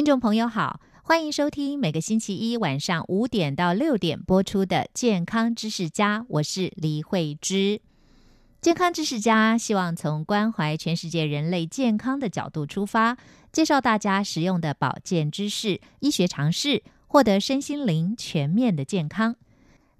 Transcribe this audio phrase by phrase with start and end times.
[0.00, 7.82] 听众朋友好，欢迎收听每个星期一晚上五点到六点播出的《健康知识家》，我是李慧芝。
[8.62, 13.18] 健康知识家希望从关怀全世界人类健康的角度出发，
[13.52, 19.36] 介绍大家实用的保健知识、医学常识，获得身心灵全面的健康。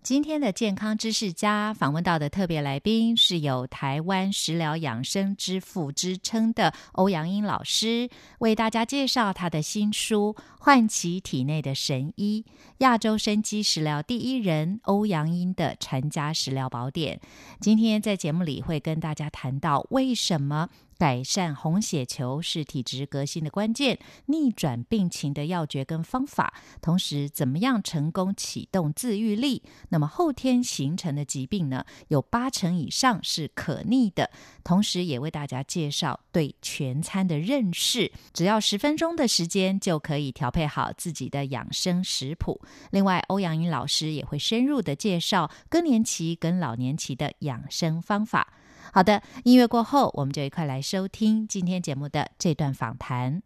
[0.03, 12.47] 今天的健康知识家访问到的特别来宾是有台湾食疗养生之父之称的欧阳英老师，为大家介绍他的新书《唤起体内的神医：
[12.79, 17.19] 亚洲生机食疗第一人欧阳英的传家食疗宝典》。
[17.61, 20.71] 今天在节目里会跟大家谈到为什么。
[21.01, 29.63] 改善红血球是体质革新的关键，逆转病情的要诀跟方法，同时怎么样成功启动自愈力？
[29.89, 31.87] 那么后天形成的疾病呢？
[32.09, 34.31] 有八成以上是可逆的。
[34.63, 42.61] 同时也为大家介绍对全餐的认识，只要十分钟的时间就可以调配好自己的养生食谱。
[42.91, 48.53] 另外，欧阳英老师也会深入的介绍更年期跟老年期的养生方法。
[48.93, 53.43] 好的，音乐过后，我们就一块来收听今天节目的这段访谈。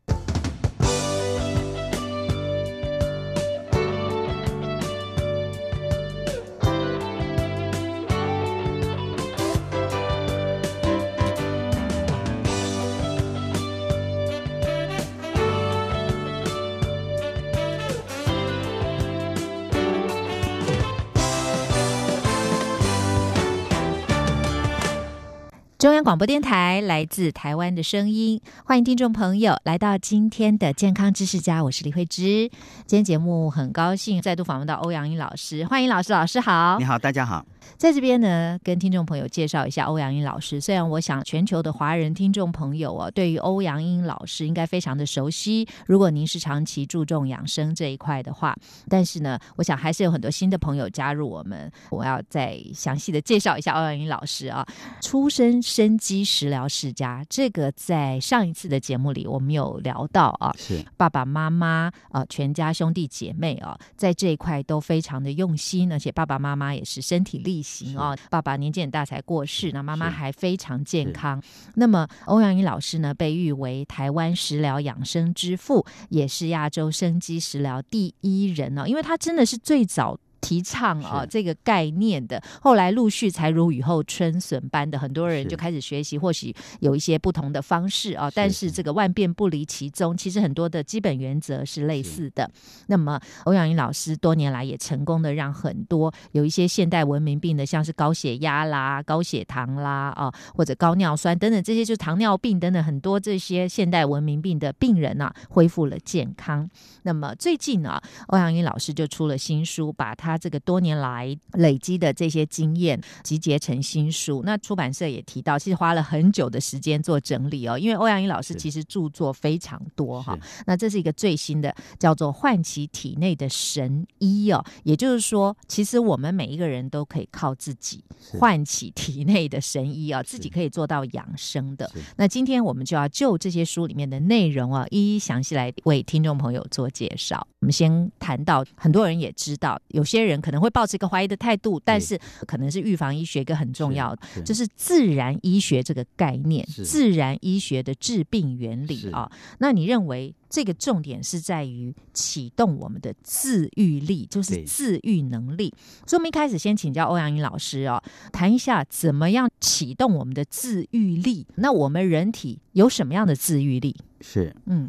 [25.85, 32.49] 中央广播电台来自台湾的声音，欢迎听众朋友来到今天的健康知识家，我是李慧芝。
[32.87, 37.45] 今天节目很高兴再度访问到欧阳英老师，欢迎老师，老师好，你好，大家好。
[37.77, 40.59] 在这边呢，跟听众朋友介绍一下欧阳英老师。
[40.61, 45.67] 虽然我想全球的华人听众朋友哦，对于欧阳英老师应该非常的熟悉。
[45.87, 48.57] 如果您是长期注重养生这一块的话，
[48.89, 51.71] 但是呢，我想还是有很多新的朋友加入我们。
[51.91, 54.67] 我要再详细的介绍一下欧阳英老师啊，
[55.03, 57.25] 出身生机食疗世家。
[57.29, 67.61] 这个在上一次的节目里我们有聊到啊，是爸爸妈妈啊，全家兄弟姐妹啊，在这一块都非常的用心，而且爸爸妈妈也是身体力。
[67.61, 71.43] 行啊，爸爸年纪很大才过世，那妈妈还非常健康。
[71.75, 80.17] 那么欧阳英老师呢，被誉为台湾食疗养生之父，也是亚洲生机食疗第一人哦，因为他真的是最早。
[80.45, 92.51] 提倡啊这个概念的，后来陆续才如雨后春笋般的，很多人就开始学习，或许有一些不同的方式啊，但是这个万变不离其宗，其实很多的基本原则是类似的。
[92.89, 106.69] 那么欧阳云老师多年来也成功的让很多有一些现代文明病的，像是高血压啦、高血糖啦啊，或者高尿酸等等这些，就是糖尿病等等很多这些现代文明病的病人啊，恢复了健康。
[107.03, 117.79] 那么最近呢，欧阳云老师就出了新书，把他他这个多年来累积的这些经验集结成新书，那出版社也提到，其实花了很久的时间做整理哦。
[117.79, 120.37] 因为欧阳英老师其实著作非常多哈，
[120.67, 124.65] 那这是一个最新的，叫做《唤起体内的神医》哦。
[124.83, 128.03] 也就是说，其实我们每一个人都可以靠自己
[128.41, 131.89] 唤起体内的神医啊，自己可以做到养生的。
[132.17, 137.47] 那今天我们就要就这些书里面的内容啊，一一详细来为听众朋友做介绍。
[137.61, 140.24] 我们先谈到，很多人也知道有些。
[140.25, 149.31] 人可能会抱持一个怀疑的态度，但是可能是预防医学一个很重要的，就是自然医学这个概念，自然医学的治病原理啊。
[149.59, 155.73] 那你认为这个重点是在于启动我们的自愈力，就是自愈能力。
[156.07, 158.03] 所以，我们一开始先请教欧阳英老师哦，
[158.33, 161.47] 谈一下怎么样启动我们的自愈力。
[161.57, 163.97] 那我们人体有什么样的自愈力？
[164.21, 164.89] 是，嗯，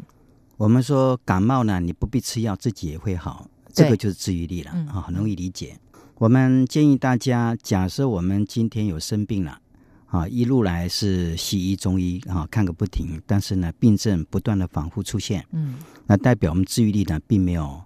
[0.56, 3.48] 我们说感冒呢，你不必吃药，自己也会好。
[3.76, 5.78] 这个就是治愈力了啊，很容易理解。
[6.14, 9.60] 我们建议大家，假设我们今天有生病了
[10.06, 15.74] 啊，一路来是西医、中医啊看个不停，但是呢，病症不断的反复出现，嗯，
[16.06, 17.78] 那代表我们治愈力呢并没有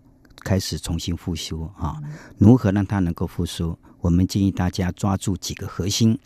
[0.44, 1.96] 开始重新复苏啊。
[2.38, 3.76] 如何让它能够复苏？
[4.00, 6.16] 我们建议大家抓住几个核心。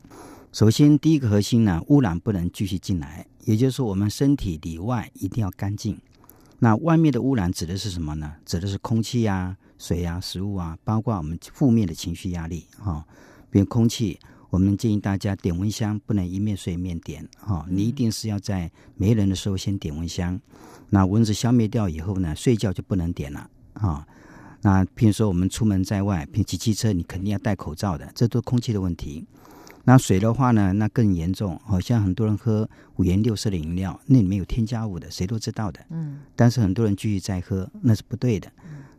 [0.52, 5.98] 首先第一个核心呢，污染不能继续进来，也就是说我们身体里外一定要干净。
[6.64, 8.32] 那外面的污染指的是什么呢？
[8.46, 13.04] 指的是空气啊、水啊、食物啊，包括我们负面的情绪压力哈。
[13.50, 14.18] 比如空气，
[14.48, 17.66] 我们建议大家点蚊香，不能一面睡一面点哈。
[17.68, 20.40] 你一定是要在没人的时候先点蚊香，
[20.88, 24.06] 那蚊子消灭掉以后呢，睡觉就不能点了啊。
[24.62, 29.26] 那譬如说我们出门在外，譬如骑汽车，你肯定要戴口罩的，这都空气的问题。
[29.84, 35.80] 那水的话呢，那更严重，好像很多人喝五颜六色的饮料，那里面有添加物的，谁都知道的。
[35.90, 36.20] 嗯。
[36.34, 38.50] 但是很多人继续在喝，那是不对的。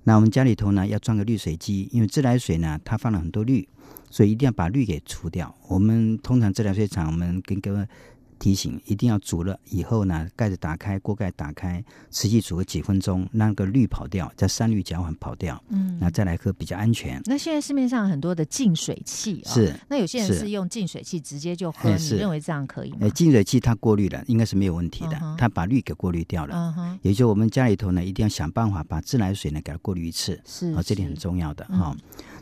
[0.03, 3.67] 那我们家里头呢，要装个滤水机，因为自来水呢，它放了很多氯，
[4.09, 5.53] 所以一定要把氯给除掉。
[5.67, 7.87] 我们通常自来水厂，我们跟各位。
[8.39, 17.21] 提醒一定要煮了以后呢，盖子打开，锅盖打开，持续煮个几分钟，让个氯跑掉，叫三氯甲烷跑掉，嗯，那再来喝比较安全。
[17.25, 22.97] 那现在市面上很多的净水器啊，是，那有些人是用净水器直接就喝，你认为这样可以吗？
[23.01, 26.97] 哎，净水器它过滤了，应该是没有问题的，它把氯给过滤掉了。
[27.01, 31.95] 也就我们家里头呢，一定要想办法把自来水呢给它过滤一次，是啊，这点很重要的哈。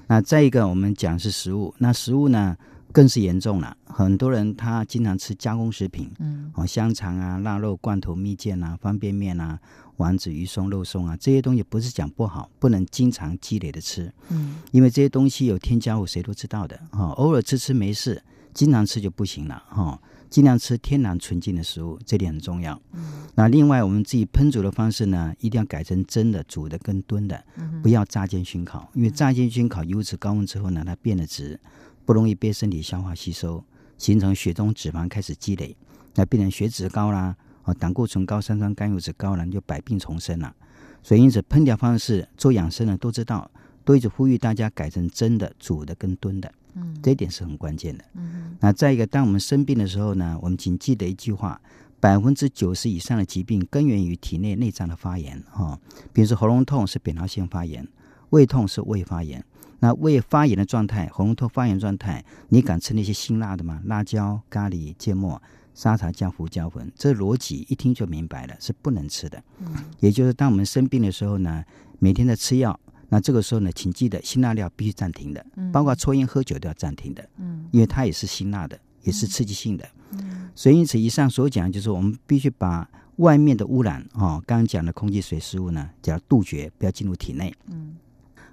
[0.08, 2.58] 那再一个，我们讲是食物，那食物呢？
[2.94, 9.60] 更是严重了，很多人他经常吃加工食品，嗯，哦，香肠啊、腊肉、罐头、蜜饯啊、方便面啊、
[9.98, 18.22] 丸子、鱼松、肉松啊，这些东西不是讲不好，不能经常积累的吃，嗯，因为这些东西有添加物，谁都知道的，哈，偶尔吃吃没事，
[18.54, 20.00] 经常吃就不行了，哈，
[20.30, 22.80] 尽量吃天然纯净的食物，这点很重要。
[22.92, 27.44] 嗯，那另外我们自己烹煮的方式呢，一定要改成蒸的、煮的跟炖的，
[27.82, 31.60] 不要炸煎熏烤，因为炸煎熏烤油脂高温之后呢，它变得直。
[32.06, 33.64] 不容易被身体消化吸收，
[33.98, 35.76] 形成血中脂肪开始积累，
[36.16, 40.54] 那病人血脂高啦，啊，胆固醇高、三酸甘油脂高了，就百病丛生了。
[41.02, 43.50] 所以因此烹调方式做养生的都知道，
[43.84, 48.06] 都一直呼吁大家改成蒸的、煮的跟炖的，嗯，这一点是很关键的。
[48.14, 51.62] 嗯，那再一个，当我们生病的时候呢，我们请记得一句话：
[52.00, 55.80] 百分之九十以上的疾病根源于体内内脏的发炎，哈，
[56.12, 57.88] 比如说喉咙痛是扁桃腺发炎，
[58.30, 59.44] 胃痛是胃发炎。
[59.84, 63.82] 那胃发炎的状态，喉咙痛发炎状态，你敢吃那些辛辣的吗？
[63.84, 65.42] 辣椒、咖喱、芥末、
[65.74, 69.44] 沙茶酱、胡椒粉，这逻辑一听就明白了，是不能吃的。
[69.60, 71.62] 嗯，也就是当我们生病的时候呢，
[72.00, 77.30] 每天在吃药，那这个时候呢，请记得辛辣料必须暂停的，包括抽烟喝酒都要暂停的。
[77.36, 79.86] 嗯，因为它也是辛辣的，也是刺激性的。
[80.12, 87.54] 嗯，所以因此以上所讲，就是我们必须把外面的污染哦，刚刚讲的空气、水、食物呢，要杜绝，不要进入体内。
[87.68, 87.98] 嗯。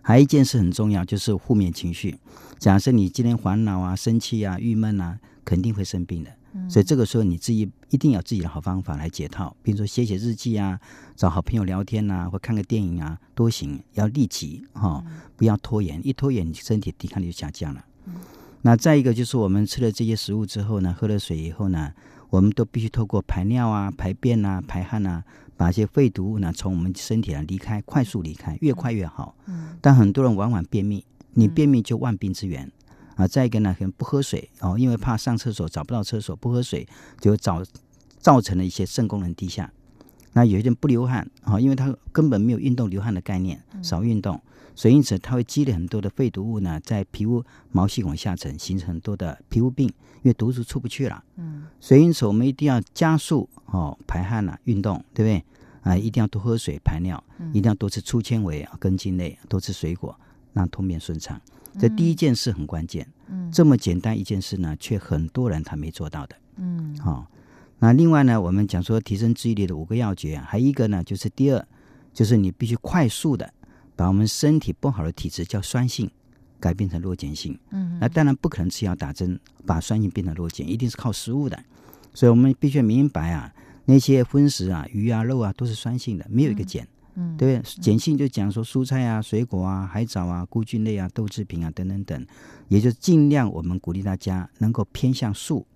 [0.02, 2.19] 还有一件事很重要，就是负面情绪。
[2.58, 6.31] 假设你今天烦恼啊、生气啊、郁闷啊，肯定会生病的。
[6.69, 10.81] 所以这个时候你自己一定有自己的好方法来解套，比如说写写日记啊，
[11.14, 13.81] 找好朋友聊天呐，或看个电影啊，都行。
[13.94, 15.05] 要立即哈，
[15.37, 17.85] 不要拖延，一拖延你身体抵抗力就下降了。
[18.62, 21.93] 那再一个就是我们吃了这些食物之后呢，喝了水以后呢，
[22.31, 25.23] 我们都必须透过排尿啊、排便啊、排汗啊。
[25.60, 29.36] 把一些废毒物呢从我们身体上离开，快速离开，越快越好。
[29.44, 29.76] 嗯。
[29.82, 31.04] 但很多人往往便秘，
[31.34, 32.72] 你便秘就万病之源
[33.16, 33.28] 啊。
[33.28, 36.88] 再一个呢，可能不喝水哦，因为怕上厕所找不到厕所，不喝水
[37.20, 37.62] 就造
[38.18, 39.70] 造成了一些肾功能低下。
[40.32, 44.40] 那有些人不流汗啊，因为他根本没有运动流汗的概念，少运动，
[44.75, 51.22] 所以因此它会积累很多的废毒物呢，在皮肤毛细孔下层形成很多的皮肤病，因为毒素出不去了。
[51.36, 51.67] 嗯。
[51.81, 55.44] 所以因此我们一定要加速哦排汗呐，运动，对不对？
[55.82, 57.22] 啊，一定要多喝水、排尿，
[57.53, 60.15] 一定要多吃粗纤维啊、根茎类，多吃水果，
[60.53, 61.41] 让通便顺畅。
[61.79, 63.06] 这第一件事很关键。
[63.29, 66.36] 嗯，这么简单一件事呢，却很多人他没做到的。
[66.56, 67.27] 嗯，好。
[67.79, 71.67] 那另外呢，我们讲说提升注意力的五个要诀，还一个呢，就是第二，
[72.12, 73.50] 就是你必须快速的
[74.00, 76.10] 把我们身体不好的体质叫酸性
[76.58, 77.58] 改变成弱碱性。
[77.69, 81.64] 嗯，那当然不可能吃药打针把酸性变成弱碱，一定是靠食物的。
[82.14, 83.52] 所以我们必须明白啊。
[83.84, 87.82] 那些荤食啊，鱼啊、肉啊，都是酸性的，没有一个碱，嗯，对不对？
[87.82, 92.26] 碱性就讲说蔬菜啊、水果啊、海藻啊、菇菌类啊、豆制品啊等等等，
[92.69, 95.66] 也就尽量我们鼓励大家能够偏向素，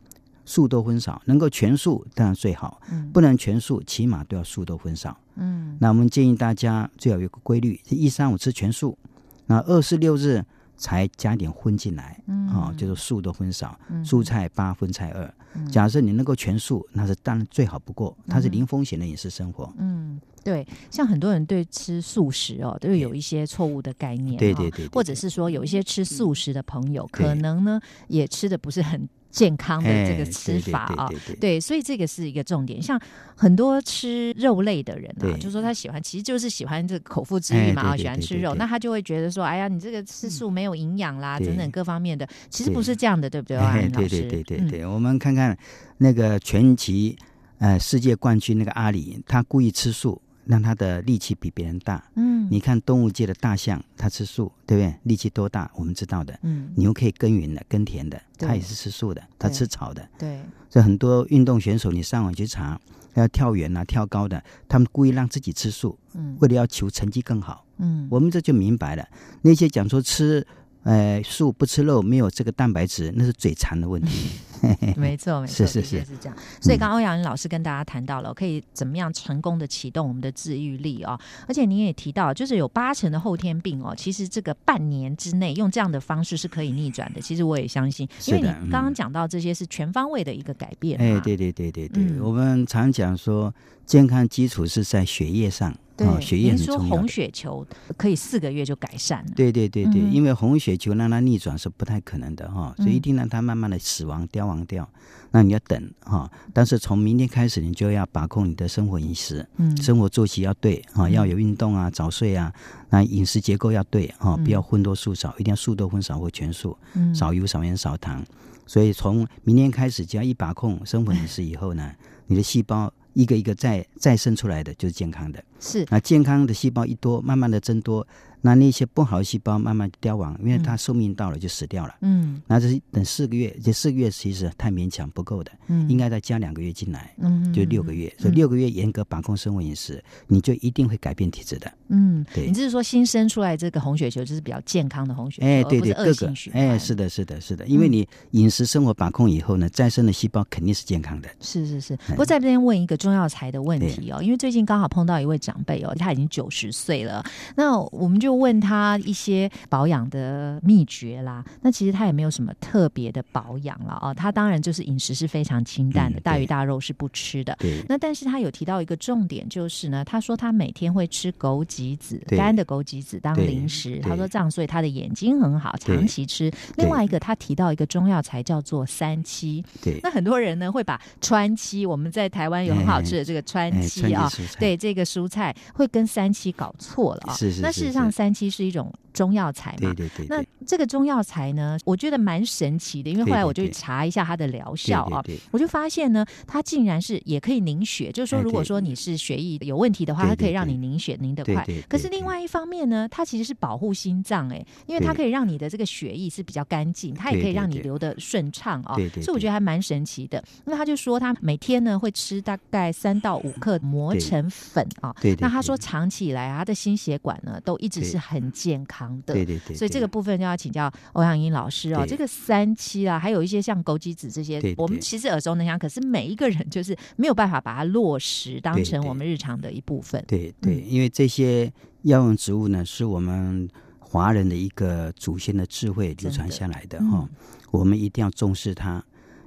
[0.44, 5.76] 素多荤少，能够全素当然最好，嗯，不能全素，起码都要素多荤少，嗯。
[5.80, 8.98] 那我们建议大家最好有个规律，一三五吃全素，
[9.46, 10.44] 那二四六日。
[10.76, 12.20] 才加点荤进来，
[12.52, 15.34] 啊，就是素多荤少，蔬菜八，荤菜二。
[15.70, 19.72] 假设你能够全素，那是当然最好不过，它是零风险的饮食生活。
[19.78, 29.08] 嗯，对，像很多人对吃素食哦，都有一些错误的概念，对对对，或者是说有一些吃素食的朋友，可能呢也吃的不是很。
[29.34, 31.08] 健康的这个吃法啊，
[31.40, 32.80] 对，所以这个是一个重点。
[32.80, 32.98] 像
[33.34, 43.58] 很多吃肉类的人啊，就说他喜欢，其实就是喜欢这口腹之欲嘛，啊，喜欢吃肉，那他就会觉得说，哎呀，你这个吃素没有营养啦，等等各方面的，其实不是这样的，对不对？
[43.90, 45.58] 对对对对对，我们看看
[45.98, 47.16] 那个拳击
[47.58, 50.22] 呃世界冠军那个阿里，他故意吃素。
[50.46, 52.02] 让它的力气比别人大。
[52.14, 54.94] 嗯，你看动物界的大象，它吃素，对不对？
[55.02, 55.70] 力气多大？
[55.74, 56.38] 我们知道的。
[56.42, 60.08] 嗯，牛可以耕耘的、耕田的，它也是吃素的，它吃草的。
[60.18, 62.80] 对，所以很多运动选手，你上网去查，
[63.14, 67.64] 要跳远啊、跳高的，他们故意让自己吃素，嗯，为了要求成绩更好。
[67.78, 69.08] 嗯，我们这就明白了，
[69.42, 70.46] 那些讲说吃。
[70.84, 74.30] 呃，素不吃肉，没有这个蛋白质，那是嘴馋的问题。
[74.96, 76.36] 没错，没错，是是是是这样。
[76.60, 81.18] 所以刚欧阳老师跟大家谈到了，可以怎么样成功的启动我们的治愈力哦。
[81.46, 87.20] 而且您也提到，就是有八成的后天病哦，其实这个半年之内用这样的方式是可以逆转的。
[87.20, 90.98] 其实我也相信，因为你刚刚讲到这些是全方位的一个改变。
[90.98, 93.52] 哎，对对对对对，我们常讲说，
[93.86, 95.74] 健康基础是在血液上。
[95.96, 96.80] 对，血液很重要。
[96.80, 97.64] 说红血球
[97.96, 99.32] 可以四个月就改善了。
[99.36, 104.88] 对对对对，因为红血球让它逆转是不太可能的哈，所以一定让它慢慢的死亡凋亡掉。
[105.30, 112.52] 那你要等哈，但是从明天开始，你就要把控你的生活饮食，嗯，生活作息要对哈，要有运动啊，早睡啊，
[112.90, 118.20] 那饮食结构要对哈，不要荤多素少，一定要素多荤少或全素，嗯少油少盐少糖。
[118.66, 121.92] 所以从明天开始，只要一把控生活饮食以后呢，
[122.26, 122.92] 你的细胞。
[123.14, 128.06] 一个一个再再生出来的就是健康的，是那健康的细胞一多，慢慢的增多。
[128.46, 131.94] 那那些不好的细胞慢慢凋亡，因为它寿命到了就死掉了。
[132.02, 138.14] 嗯，那这是等四个月，这四个月其实太勉强不够的，嗯，应该再加两个月进来，嗯，就六个月。
[138.18, 141.72] 所以六个月严格把控生活饮食，你就一定会改变体质的。
[141.88, 142.46] 嗯，对。
[142.46, 147.66] 你就是说新生出来这个红血球就是比较健康的红血球，哎，对对，各个，哎，是的，是的，是的。
[147.66, 151.30] 因为你饮食生活把控以后呢，再生的细胞肯定是健康的。
[151.40, 151.96] 是是是。
[152.08, 157.24] 不过在这边问一个中药材的问题哦，因为最近刚好碰到一位长辈哦，他已经九十岁了，
[157.56, 159.14] 那我们就问他一。
[159.14, 164.12] 些保养的秘诀啦，那其实他也没有什么特别的保养了哦。
[164.12, 167.56] 他当然就是饮食是非常清淡的，大鱼大肉是不吃的。
[167.88, 174.00] 那但是他有提到一个重点，就是呢，他说他每天会吃枸杞子，干的枸杞子当零食。
[174.00, 176.50] 他说这样，所以他的眼睛很好，长期吃。
[176.76, 179.64] 另外一个，他提到一个中药材叫做三七。
[179.80, 187.34] 对，那很多人呢会把川七，我们在台湾有很好吃的这个川七啊，对这个蔬菜会跟三七搞错了啊。
[187.34, 187.62] 是是是。
[187.62, 188.90] 那事实上，三三七是一种。
[189.14, 190.26] 中药材嘛，对对对。
[190.28, 201.64] 那这个中药材呢，我觉得蛮神奇的，因为后来我就去查一下它的疗效啊，我就发现呢，它竟然是也可以凝血，就是说，如果说你是血液有问题的话，它可以让你凝血凝得快。
[201.88, 208.96] 可是另外一方面呢，它其实是保护心脏哎，因为它可以让你的这个血液是比较干净，它也可以让你流的顺畅啊。
[209.22, 210.42] 所以我觉得还蛮神奇的。
[210.64, 215.14] 那他就说他每天呢会吃大概三到五克磨成粉啊。
[215.38, 219.03] 那他说长期以来他的心血管呢都一直是很健康。
[219.26, 222.04] 对对对，所以这个部分就要请教欧阳英老师哦。
[222.06, 230.22] 这个三七啊，还有一些像枸杞子这些，我们其实耳熟能详，可是每一个人就是没有办法把它落实当成我们日常的一部分。
[230.26, 233.68] 对对，因为这些药用植物呢，是我们
[233.98, 237.28] 华人的一个祖先的智慧流传下来的哈，
[237.70, 239.04] 我们一定要重视它。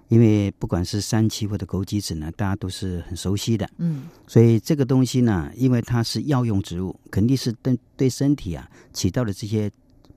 [0.10, 9.70] 因为不管是三七或者枸杞子呢，大家都是很熟悉的，嗯，所以这个东西呢，因为它是药用植物，肯定是对对身体啊起到的这些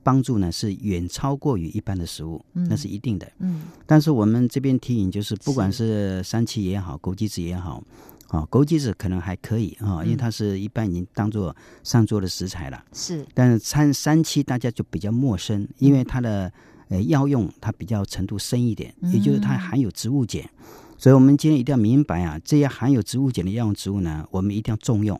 [0.02, 3.62] 帮助呢，是远超过于一般的食物，那是一定的，嗯。
[3.85, 7.82] 但是我们这边提醒就是，不管是三七也好，枸杞子也好，
[8.28, 13.26] 啊，枸杞子可能还可以啊，因为它是一般已经当做上桌的食材了，是。
[13.35, 16.52] 但是三三七大家就比较陌生，因为它的。
[16.90, 20.44] 呃，药用它比较程度深一点，也就是它含有植物碱，
[20.99, 25.18] 所以我们今天一定要明白啊，这些含有植物碱的药用植物呢，我们一定要重用。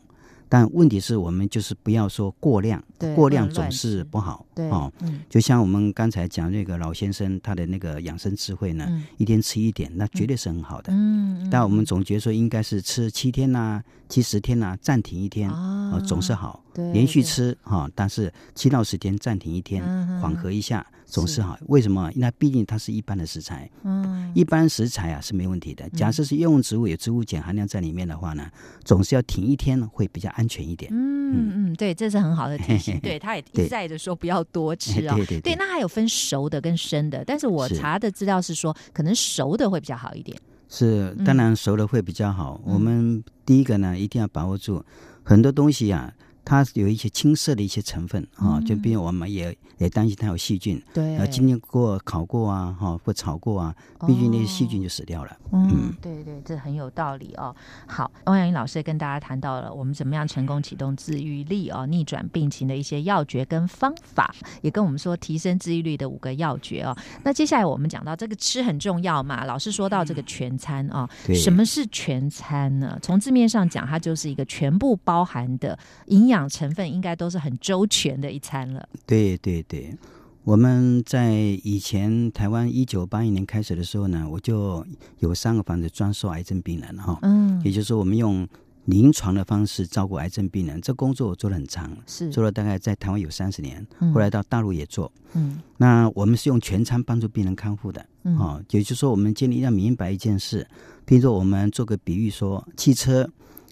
[0.49, 2.83] 但问题是我们就是不要说过量，
[3.15, 4.45] 过量总是不好。
[4.53, 4.91] 对哦，
[5.29, 8.85] 就像我们刚才讲那个老先生他的那个养生智慧呢，
[9.15, 10.91] 一天吃一点，那绝对是很好的。
[10.91, 16.61] 嗯，但我们总觉得说应该是吃七天呐，七十天呐，暂停一天啊，总是好。
[16.73, 19.81] 对，连续吃哈，但是七到十天暂停一天，
[20.19, 20.85] 缓和一下。
[21.11, 22.09] 总是好，为什么？
[22.15, 25.87] 那毕竟它是一般的食材，嗯，一般食材啊是没问题的。
[25.89, 28.49] 假设是用植物有植物碱含量在里面的话呢，
[28.85, 30.89] 总是要停一天会比较安全一点。
[30.93, 32.97] 嗯嗯，对，这是很好的提醒。
[33.03, 35.13] 对，他也一再的说不要多吃啊。
[35.19, 40.37] 对对对，那还有分熟的跟生的，但是我查的资料是说，可能熟的会比较好一点。
[40.69, 42.61] 是，当然熟的会比较好。
[42.63, 44.81] 我们第一个呢，一定要把握住
[45.23, 46.13] 很多东西啊。
[46.43, 53.75] 它有一些青色的一些成分啊，就比如我们也也担心它有细菌，对，呃，经历过烤过啊，哈，或炒过啊，
[54.07, 55.37] 毕竟那些细菌就死掉了。
[55.51, 57.55] 嗯，对对，这很有道理哦。
[57.85, 66.97] 好，欧阳英老师跟大家谈到了我们怎么样成功启动自愈力哦，逆转病情的一些要诀跟方法，也跟我们说提升自愈率的五个要诀哦。
[67.23, 72.97] 那接下来我们讲到这个吃很重要嘛，老师说到这个全餐啊，什么是全餐呢？
[73.01, 76.30] 从字面上讲，它就是一个全部包含的营养。
[76.31, 78.89] 养成分应该都是很周全的一餐了。
[79.05, 79.95] 对对对，
[80.43, 81.33] 我们在
[81.63, 84.83] 以前台湾一九八一年开始的时候呢，我就
[85.19, 87.19] 有三个房子专收癌症病人哈。
[87.21, 88.47] 嗯，也就是说，我们用
[88.85, 95.11] 临床的方式照顾癌症病人，这工作我做了很长，是做了大概在台湾有三十年，后来到大陆也做。
[95.33, 98.03] 嗯，那我们是用全餐帮助病人康复的。
[98.23, 100.67] 嗯，哦，也就是说，我们建立要明白一件事，
[101.05, 103.29] 比如说，我们做个比喻说，汽车，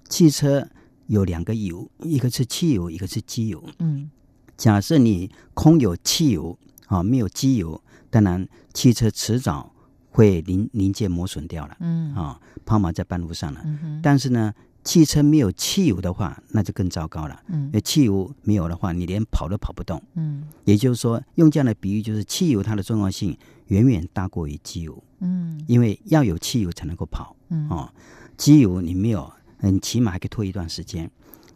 [0.08, 0.68] 汽车。
[1.10, 3.64] 有两个油，一个是汽油，一个是机油。
[3.80, 4.10] 嗯，
[4.56, 9.74] 假设你空有汽油啊，没有机油，当然汽车迟早
[10.12, 11.76] 会零零件磨损掉了。
[11.80, 13.60] 嗯，啊，抛锚在半路上了。
[13.66, 17.42] 嗯但是呢，汽车没有汽油的话，那就更糟糕了。
[17.48, 20.00] 嗯，因为汽油没有的话，你连跑都跑不动。
[20.14, 23.36] 嗯，也就是说，用这样的比喻，就是汽油它的重要性
[23.70, 25.04] 远远大过于机油。
[25.22, 27.36] 嗯，因为要有汽油才能够跑。
[27.50, 27.92] 嗯，哦，
[28.38, 29.34] 机油你没有。
[29.60, 31.10] 嗯，起码还可以拖一段时间。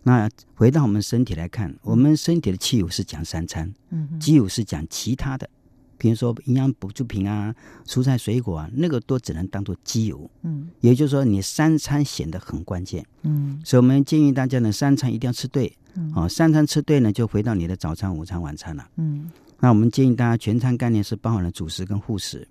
[0.06, 5.50] 那回到我们身体来看，我们身体的汽油是讲三餐，嗯，机油是讲其他的，
[5.98, 7.56] 比如说营养补助品啊、
[7.86, 15.74] 蔬菜水果啊，那个都只能当做机油，嗯，也就是说你三餐显得很关键，嗯，所以我们建议大家呢，三餐一定要吃对，
[16.14, 19.32] 哦，三餐吃对呢，就回到你的早餐、午餐、晚餐了，嗯，
[19.62, 22.46] 那我们建议大家全餐概念是包含了主食跟副食，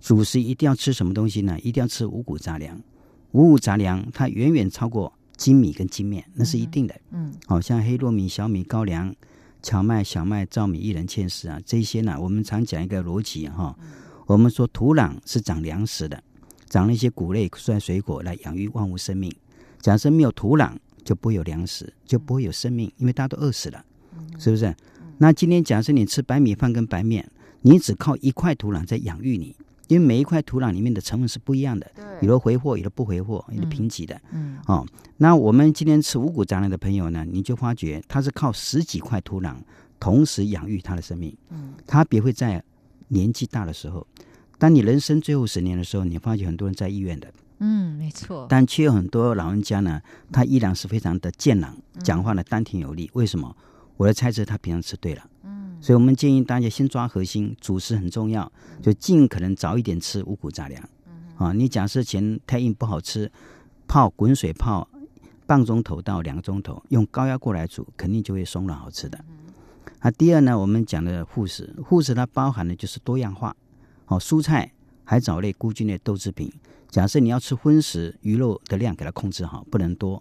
[0.00, 1.56] 主食一定要吃什么东西呢？
[1.60, 2.76] 一定要吃五谷杂粮。
[3.36, 6.98] 五谷杂粮，它远远超过精米跟精面，那是一定的。
[7.10, 9.14] 嗯，好像黑糯米、小米、高粱、
[9.62, 13.76] 荞麦、小麦、糙米、薏仁、芡实啊，这些呢，我们常讲一个逻辑哈。
[14.24, 16.22] 我们说土壤是长粮食的，
[16.70, 19.30] 长那些谷类、蔬菜、水果来养育万物生命。
[19.82, 20.72] 假设没有土壤，
[21.04, 23.84] 就不会有粮食，就不会有生命，因为大家都饿死了，
[24.38, 24.74] 是不是？
[25.18, 29.54] 那今天假设你吃白米饭跟白面，你只靠一块土壤在养育你。
[29.88, 34.20] 因为每一块土壤里面的成分是不一样的，有的回货，有的不回货，有的贫瘠的。
[34.32, 34.86] 嗯，哦，
[35.18, 39.54] 那我们今天吃五谷杂粮的朋友呢，你就发觉他是靠十几块土壤
[40.00, 41.36] 同时养育他的生命。
[41.50, 42.62] 嗯，他别会在
[43.08, 44.06] 年纪大的时候，
[44.58, 47.32] 当你人生最后十年的时候，你发觉很多人在医院的。
[47.58, 48.46] 嗯，没错。
[48.48, 53.10] 但却有很多老人家呢，他依然是非常的健朗，讲话呢丹田有力。
[53.14, 53.56] 为什么？
[53.96, 55.22] 我的猜测，他平常吃对了。
[55.86, 58.50] 所以我们建议大家先抓核心，主食很重要，
[58.82, 60.82] 就尽可能早一点吃五谷杂粮。
[61.36, 63.30] 啊，你假设嫌太硬不好吃，
[63.86, 64.88] 泡滚水泡
[65.46, 69.24] 半钟头到两个钟头，用高压锅来煮，肯定就会松软好吃的。
[70.02, 73.54] 那第二呢，我们讲的护食，护食它包含的就是多样化。
[74.06, 74.72] 哦，蔬菜、
[75.04, 76.52] 海藻类、菇菌类、豆制品。
[76.88, 80.20] 假设你要吃荤食，鱼肉的量给它控制好，不能多。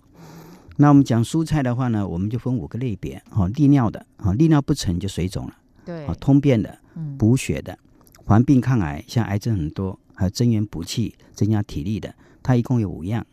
[0.78, 5.54] 那我们讲蔬菜的话呢，我们就分五个类别，哈，利尿的，哈，利尿不成就水肿了，
[5.86, 6.78] 对，通便的，
[7.18, 7.78] 补血的，
[8.26, 13.26] 防病抗癌，像癌症很多，还有增援补气、增加体力的，它一共有五样。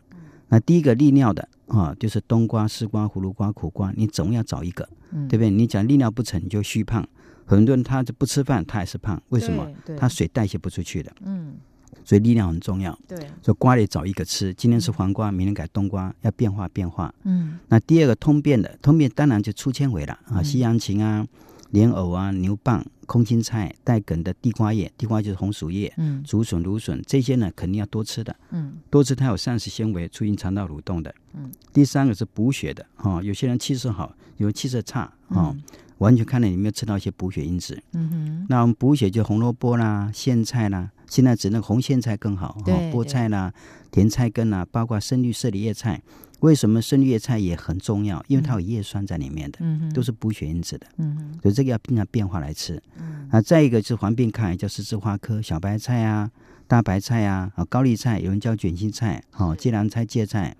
[0.47, 4.87] 那第一个利尿的，啊，就是冬瓜、丝瓜、葫芦瓜、苦瓜，你总要找一个，
[5.27, 5.49] 对不对？
[5.49, 7.05] 你讲利尿不成，你就虚胖，
[7.45, 9.67] 很多人他就不吃饭，他也是胖，为什么？
[9.97, 11.55] 他水代谢不出去的，嗯。
[12.03, 12.97] 所以力量很重要。
[13.07, 17.13] 对，所以瓜类找一个吃，今天吃黄瓜，明天改冬瓜，要变化变化。
[17.23, 21.25] 嗯，那第二个通便的，通便当然就粗纤维了啊，西洋芹啊、
[21.71, 28.35] 莲藕啊、牛蒡、空心菜、带梗的地瓜叶，地瓜就是红薯叶，嗯，竹笋、芦笋这些呢，肯定要多吃的。
[28.51, 31.13] 嗯，多吃它有膳食纤维，促进肠道蠕动的。
[31.33, 35.55] 嗯，第三个是补血的哈，有些人气色好，有气色差啊。
[35.99, 37.81] 完全看了有没有吃到一些补血因子。
[37.93, 42.57] 嗯哼，那我们补血就红萝卜啦、苋菜啦，现在只能红苋菜更好。
[42.65, 43.53] 哈，菠菜啦、
[43.91, 46.01] 甜菜根啦，包括深绿色的叶菜。
[46.39, 48.21] 为什么深绿叶菜也很重要？
[48.27, 50.87] 因为它有叶酸在里面的，嗯都是补血因子的。
[50.97, 52.81] 嗯哼，所以这个要经常变化来吃。
[52.99, 56.29] 嗯，啊，再一个是黄病抗癌，叫十字花科小白菜啊、
[56.67, 60.53] 大白菜啊、啊高丽菜，有人叫卷心菜，好芥蓝菜、芥菜。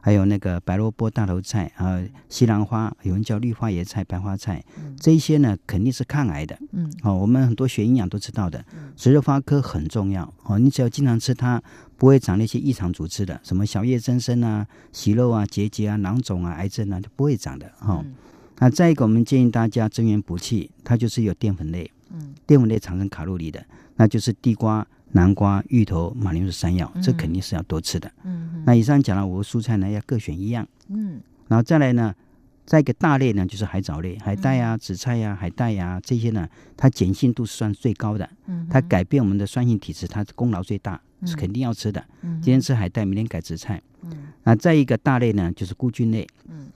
[0.00, 4.64] 还有那个白萝卜、大头菜啊，西兰花，有人叫绿花椰菜、白花菜，
[4.98, 6.58] 这些呢肯定是抗癌的。
[6.72, 8.64] 嗯，哦，我们很多学营养都知道的，
[8.96, 10.32] 十字花科很重要。
[10.44, 11.62] 哦，你只要经常吃它，
[11.96, 17.70] 不会长那些异常组织的，什么小叶增生啊、息肉啊、结节啊、囊肿啊、癌症啊，都不会长的。
[17.78, 18.04] 哈，
[18.58, 23.64] 那再一个，我们建议大家增援补气，它就是有淀粉类，嗯，淀粉类产生卡路里的，
[23.96, 24.86] 那就是地瓜。
[25.12, 28.10] 南瓜、芋头、马铃薯、山药，这肯定是要多吃的。
[28.24, 30.66] 嗯，那以上讲了五个蔬菜呢，要各选一样。
[30.88, 32.14] 嗯，然后再来呢，
[32.64, 42.04] 再一个大类呢，就是海藻类，海带呀、紫菜呀、海带呀这些呢，它碱性度是算最高的，嗯它改变我们的酸性体质，它功劳最大，是肯定要吃的。
[42.22, 43.82] 嗯今天吃海带，明天改紫菜。
[44.02, 44.28] 嗯。
[44.44, 46.68] 那再一个大类呢，就是菇菌类，嗯。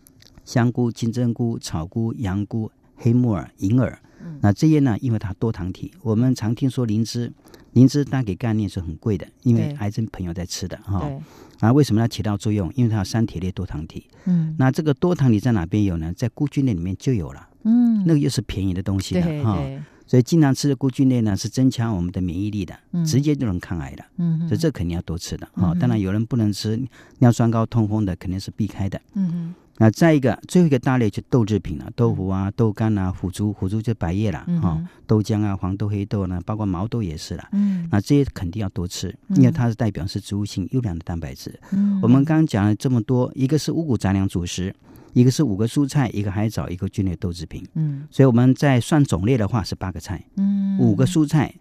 [0.44, 3.98] 香菇、金针菇、草菇、羊菇、黑木耳、银耳。
[4.22, 4.38] 嗯。
[4.42, 7.32] 那这些呢，因为它多糖体，我们常听说灵芝，
[7.74, 10.98] 灵芝单给概念是很贵的，因为癌症朋友在吃的哈。
[11.00, 11.20] 对，
[11.60, 12.72] 啊，为什么要起到作用？
[12.74, 14.08] 因为它有三铁类多糖体。
[14.24, 16.12] 嗯那这个多糖体在哪边有呢？
[16.14, 19.56] 在菇菌类里面就有了，嗯，那个又是便宜的东西对了哈。
[19.58, 24.04] 对，所以经常吃的菇菌类呢，是增强我们的免疫力的，嗯直接就能抗癌的。
[24.18, 26.80] 嗯所以这肯定要多吃的哈、当然有人不能吃
[27.18, 29.00] 尿酸高、痛风的，肯定是避开的。
[29.14, 37.48] 嗯哼那再一个，最后一个大类就豆制品了，豆腐啊、豆干啊、腐竹，腐竹就白叶啦哈、豆浆啊、黄豆、黑豆呢，包括毛豆也是了。
[37.52, 37.88] 嗯。
[37.90, 39.36] 那这些肯定要多吃，嗯。
[39.36, 41.58] 因为它是代表是植物性优良的蛋白质。
[41.72, 44.72] 嗯，我们刚刚讲了这么多，一个是五谷杂粮主食，
[45.12, 47.66] 一个是五个蔬菜，一个海藻，一个菌类豆制品。
[47.74, 48.06] 嗯。
[48.10, 50.78] 所以我们在算种类的话是八个菜，嗯。
[50.78, 51.52] 五个蔬菜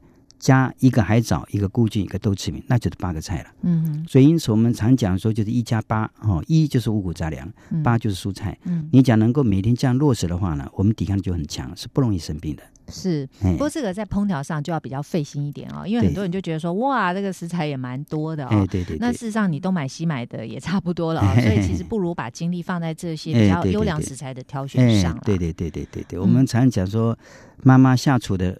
[0.43, 3.49] 加一个海藻，一个菇菌，一个豆制品，那就是八个菜了。
[3.61, 4.05] 嗯哼。
[4.05, 7.81] 所以因此我们常讲说就是一加八哦，一就是五谷杂粮，嗯。
[7.81, 8.57] 八就是蔬菜。
[8.65, 8.89] 嗯。
[8.91, 12.63] 你讲能够每天这样落实的话呢，我们抵抗力就很强，是不容易生病的。
[12.89, 18.67] 是，哎不过这个在烹调上就要比较费心一点哦，因为很多人就觉得说哇，这个食材也蛮多的哎，哦。
[18.69, 25.17] 对对对，那事实上，你东买西买的也差不多了哦，哎所以其实不如把精力放在这些哎比较优良食材的挑选哎上。
[25.23, 26.21] 对对对对对对，嗯。
[26.21, 27.17] 我们常讲说，
[27.63, 28.59] 妈妈下厨的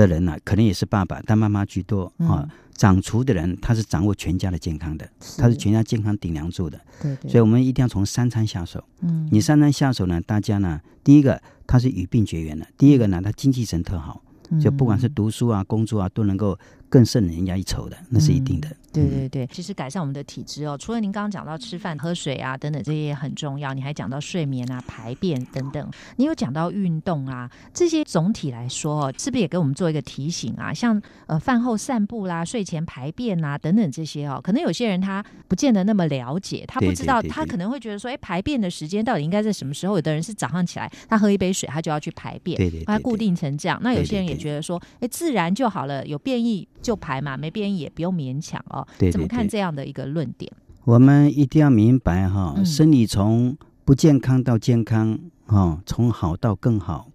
[0.00, 8.82] 的人呢、可能也是爸爸，但妈妈居多啊、嗯掌厨的人，他是掌握全家的健康的，他是全家健康顶梁柱的，对对，所以我们一定要从三餐下手。
[9.00, 9.28] 嗯。
[9.30, 14.20] 你三餐下手呢，大家呢，第一个他是与病绝缘的，第二个呢，他精气神特好，
[14.60, 16.58] 就不管是读书啊、工作啊，都能够
[16.94, 18.68] 更胜人家一筹的，那是一定的。
[18.68, 30.72] 嗯对对对，其实改善我们的体质哦，除了您刚刚讲到吃饭、喝水啊等等这些很重要，你还讲到睡眠啊、排便等等，你有讲到运动啊，这些总体来说哦，是不是也给我们做一个提醒啊？
[30.72, 39.96] 像呃饭后散步啦、睡前排便啊等等这些哦，可能有些人他不见得那么了解，他不知道，对对对他可能会觉得说，哎，排便的时间到底应该在什么时候？
[39.96, 43.76] 有的人是早上起来，他喝一杯水，他就要去排便，对对对他固定成这样。
[43.82, 48.86] 那有些人也觉得说，哎，自然就好了，有变异就排嘛，没变异也不用勉强哦。
[48.98, 50.52] 对对怎么看这样的一个论点？
[50.84, 57.08] 我们一定要明白哈，嗯身体从不健康到健康，哈，从好到更好，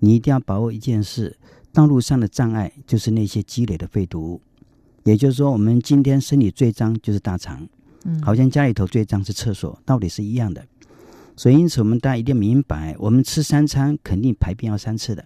[0.00, 1.38] 你一定要把握一件事：
[1.72, 4.40] 道路上的障碍就是那些积累的废毒物。
[5.04, 7.66] 也就是说，我们今天身体最脏就是大肠，
[8.04, 10.64] 嗯，好像家里头最脏是厕所，道理是一样的。
[11.36, 15.24] 所以，因此我们大家一定要明白，我们吃三餐肯定排便要三次的，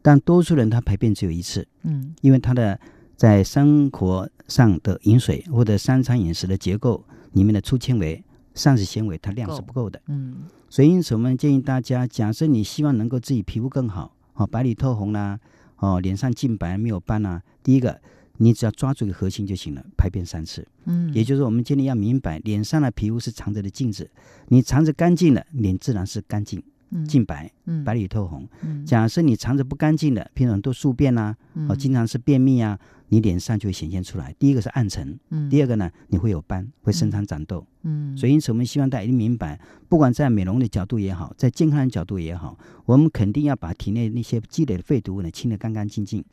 [0.00, 2.78] 但多数人他排便只有一次，嗯因为他的
[3.18, 8.22] 在生活上的饮水或者三餐饮食的结构里面的粗纤维、
[8.54, 10.00] 膳食纤维，它量是不够的。
[10.06, 10.36] 嗯
[10.70, 15.40] 所以因此我们建议大家，假设你希望能够自己皮肤更好，哦，白里透红啦、
[15.78, 18.00] 哦，脸上净白没有斑啦、第一个，
[18.36, 20.64] 你只要抓住一个核心就行了，排便三次。
[20.84, 24.08] 嗯，也就是我们今天要明白，脸上的皮肤是藏着的镜子，
[24.48, 28.46] 你藏着干净了，脸自然是干净、嗯净白、嗯白里透红。
[28.62, 34.34] 嗯假设你藏着不干净的，譬如很多宿便啊，哦，嗯经常是便秘啊，你脸上就会显现出来。
[34.38, 37.66] 第一个是暗沉，嗯第二个呢，你会有斑，会生长长痘。
[37.82, 46.24] 嗯，所以因此，我们希望大家一定明白，不管在美容的角度也好，在健康的角度也好，我们肯定要把体内那些积累的废毒物呢清得干干净净。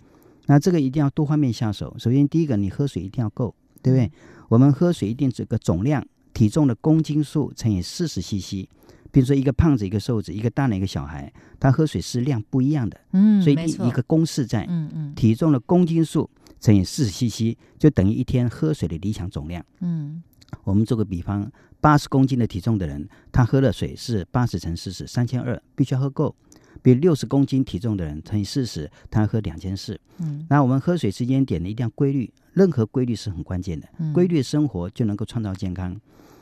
[0.48, 1.96] 那这个一定要多方面下手。
[1.98, 4.12] 首先，第一个，你喝水一定要够，对不对？
[4.50, 8.68] 我们喝水一定这个总量，体重的公斤数乘以四十 CC。
[9.12, 19.66] 比如说，一个胖子，一个瘦子，一个大人，一个小孩，他喝水是量不一样的，嗯，所以一一个公式在嗯嗯体重的公斤数乘以四十 CC，就等于一天喝水的理想总量。
[19.82, 20.22] 嗯
[20.64, 26.36] 我们做个比方，八十公斤的体重的人，他喝的水是八十乘四十，三千二，必须要喝够。
[26.82, 30.00] 比如六十公斤体重的人乘以四十，他要喝两千四。
[30.20, 33.88] 嗯那我们喝水时间点呢，一定要规律，任何规律是很关键的。
[33.98, 35.92] 嗯规律生活就能够创造健康。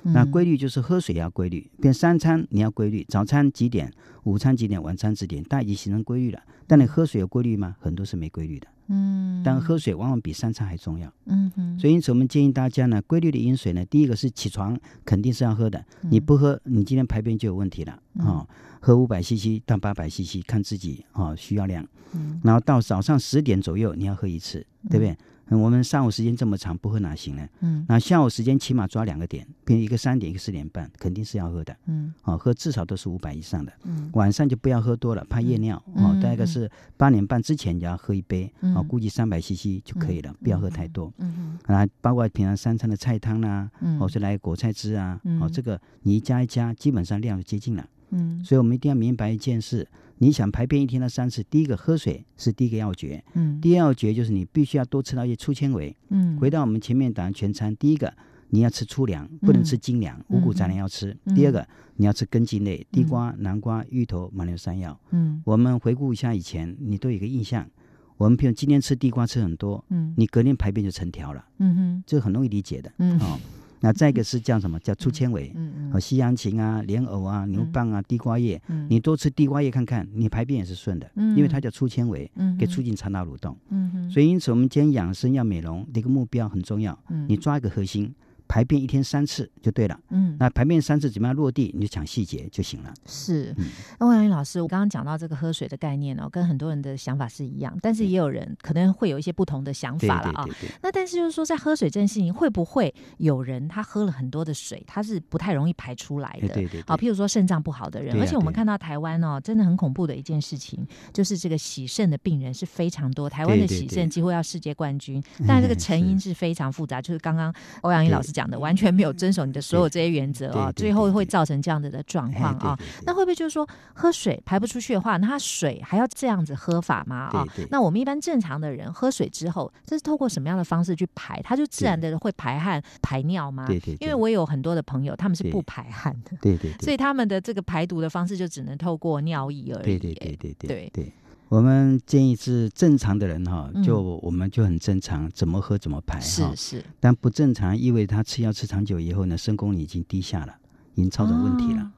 [0.03, 3.91] 嗯那规律就是喝水要规律，变三餐你要规律，早餐几点，
[4.23, 6.43] 午餐几点，晚餐几点，大已经形成规律了。
[6.67, 7.77] 但你喝水有规律吗？
[7.79, 8.67] 很多是没规律的。
[8.87, 11.11] 嗯，但喝水往往比三餐还重要。
[11.25, 16.09] 嗯哼，所以因此我们建议大家呢，规律的饮水呢，第一个是起床肯定是要喝的，嗯。
[16.11, 18.47] 你不喝，你今天排便就有问题了啊、哦
[18.85, 21.87] 喝五百 CC 到八百 CC，看自己啊、哦、需要量。
[22.13, 22.41] 嗯。
[22.43, 25.11] 然后到早上十点左右你要喝一次，对不对？
[25.11, 25.17] 嗯
[25.59, 27.47] 我们上午时间这么长，不喝哪行呢？
[27.61, 31.75] 嗯那下午时间起码抓两个点，比如一个三点，一个四点半，肯定是要喝的。
[31.87, 33.71] 嗯哦，喝至少都是五百以上的。
[33.83, 35.81] 嗯晚上就不要喝多了，怕夜尿。
[35.95, 41.11] 嗯哦，大概是八点半之前你要喝一杯，嗯哦，估计三百 CC 就可以了，不要喝太多。
[41.17, 47.85] 嗯啊，包括平常三餐的菜汤啦、嗯或者来果菜汁啊，嗯哦，这个你一加一加，基本上量就接近了。
[48.15, 49.87] 嗯所以我们一定要明白一件事：
[50.23, 53.59] 你想排便一天的三次，第一个喝水是第一个要诀，嗯。
[53.59, 55.93] 第二要诀就是你必须要多吃到一些粗纤维。
[56.11, 58.13] 嗯，回到我们前面讲的全餐，第一个
[58.47, 61.13] 你要吃粗粮，不能吃精粮，五谷杂粮要吃。
[61.25, 61.35] 嗯。
[61.35, 64.97] 第二个你要吃根茎类，地瓜、南瓜、芋头、马牛山药。
[65.11, 65.41] 嗯。
[65.43, 67.69] 我们回顾一下以前，你都有一个印象，
[68.15, 70.13] 我们譬如今天吃地瓜吃很多，嗯。
[70.15, 72.03] 你隔天排便就成条了，嗯哼。
[72.07, 72.89] 这个很容易理解的。
[72.99, 73.19] 嗯。
[73.19, 73.37] 哦，
[73.83, 74.79] 那再一个是叫什么？
[74.79, 75.51] 叫粗纤维？
[75.55, 78.87] 嗯和西洋芹啊、莲藕啊、牛蒡啊、地瓜叶，嗯。
[78.89, 81.35] 你多吃地瓜叶看看，你排便也是顺的，嗯。
[81.35, 83.57] 因为它叫粗纤维，嗯可以促进肠道蠕动。
[83.69, 84.09] 嗯哼。
[84.09, 87.25] 所以因此我们今天养生要美容的一个目标很重要，嗯。
[87.27, 88.09] 你抓一个核心，
[88.53, 89.99] 排便一天三次就对了。
[90.09, 90.37] 嗯。
[90.39, 92.93] 那排便三次怎么样落地，你就讲细节就行了。
[93.07, 93.51] 是。
[93.57, 93.65] 嗯，
[93.99, 100.45] 那魏阳老师，我刚刚讲到这个喝水的概念哦，跟很多人的想法是一样，但是也有人可能会有一些不同的想法了啊。
[100.83, 106.49] 那但是就是说，在喝水这件事情，会不会有人他喝了很多的水，他是不太容易排出来的？
[106.49, 106.83] 对对对。
[106.85, 122.79] 好，对，譬如说肾脏不好的人，啊而且我们看到台湾哦，真的很恐怖的一件事情，就是这个洗肾的病人是非常多，台湾的洗肾几乎要世界冠军， 但这个成因是非常复杂，就是刚刚欧阳一老师讲的，完全没有遵守你的所有这些原则啊，最后会造成这样子的状哎况啊。
[123.05, 127.29] 那会不会就是说喝水排不出去的话，那他水还要这样子喝法吗？
[127.33, 131.41] 啊那我们一般正常的人喝水之后，这是透过什么样的方式去排？
[131.43, 133.65] 他就自然的会排汗、排尿吗？
[133.67, 139.83] 对对对因为我有很多的朋友，他们是不排汗的，对对对，所以他们的这个排毒的方式就只能透过尿液而已。
[139.83, 141.13] 对对对对对对对。
[141.53, 146.51] 我们建议是正常的人哈嗯，就我们就很正常，怎么喝怎么排是哈。
[146.55, 150.55] 是，但不正常意味着他吃药吃长久以后呢，肾功能已经低下了，
[150.95, 151.83] 已经造成问题了。
[151.83, 151.91] 哦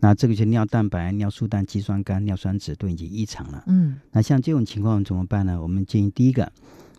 [0.00, 3.62] 那这个就尿蛋白、尿素氮、肌酸酐、尿酸酯都已经异常了。
[3.66, 5.60] 嗯那像这种情况怎么办呢？
[5.60, 6.50] 我们建议第一个，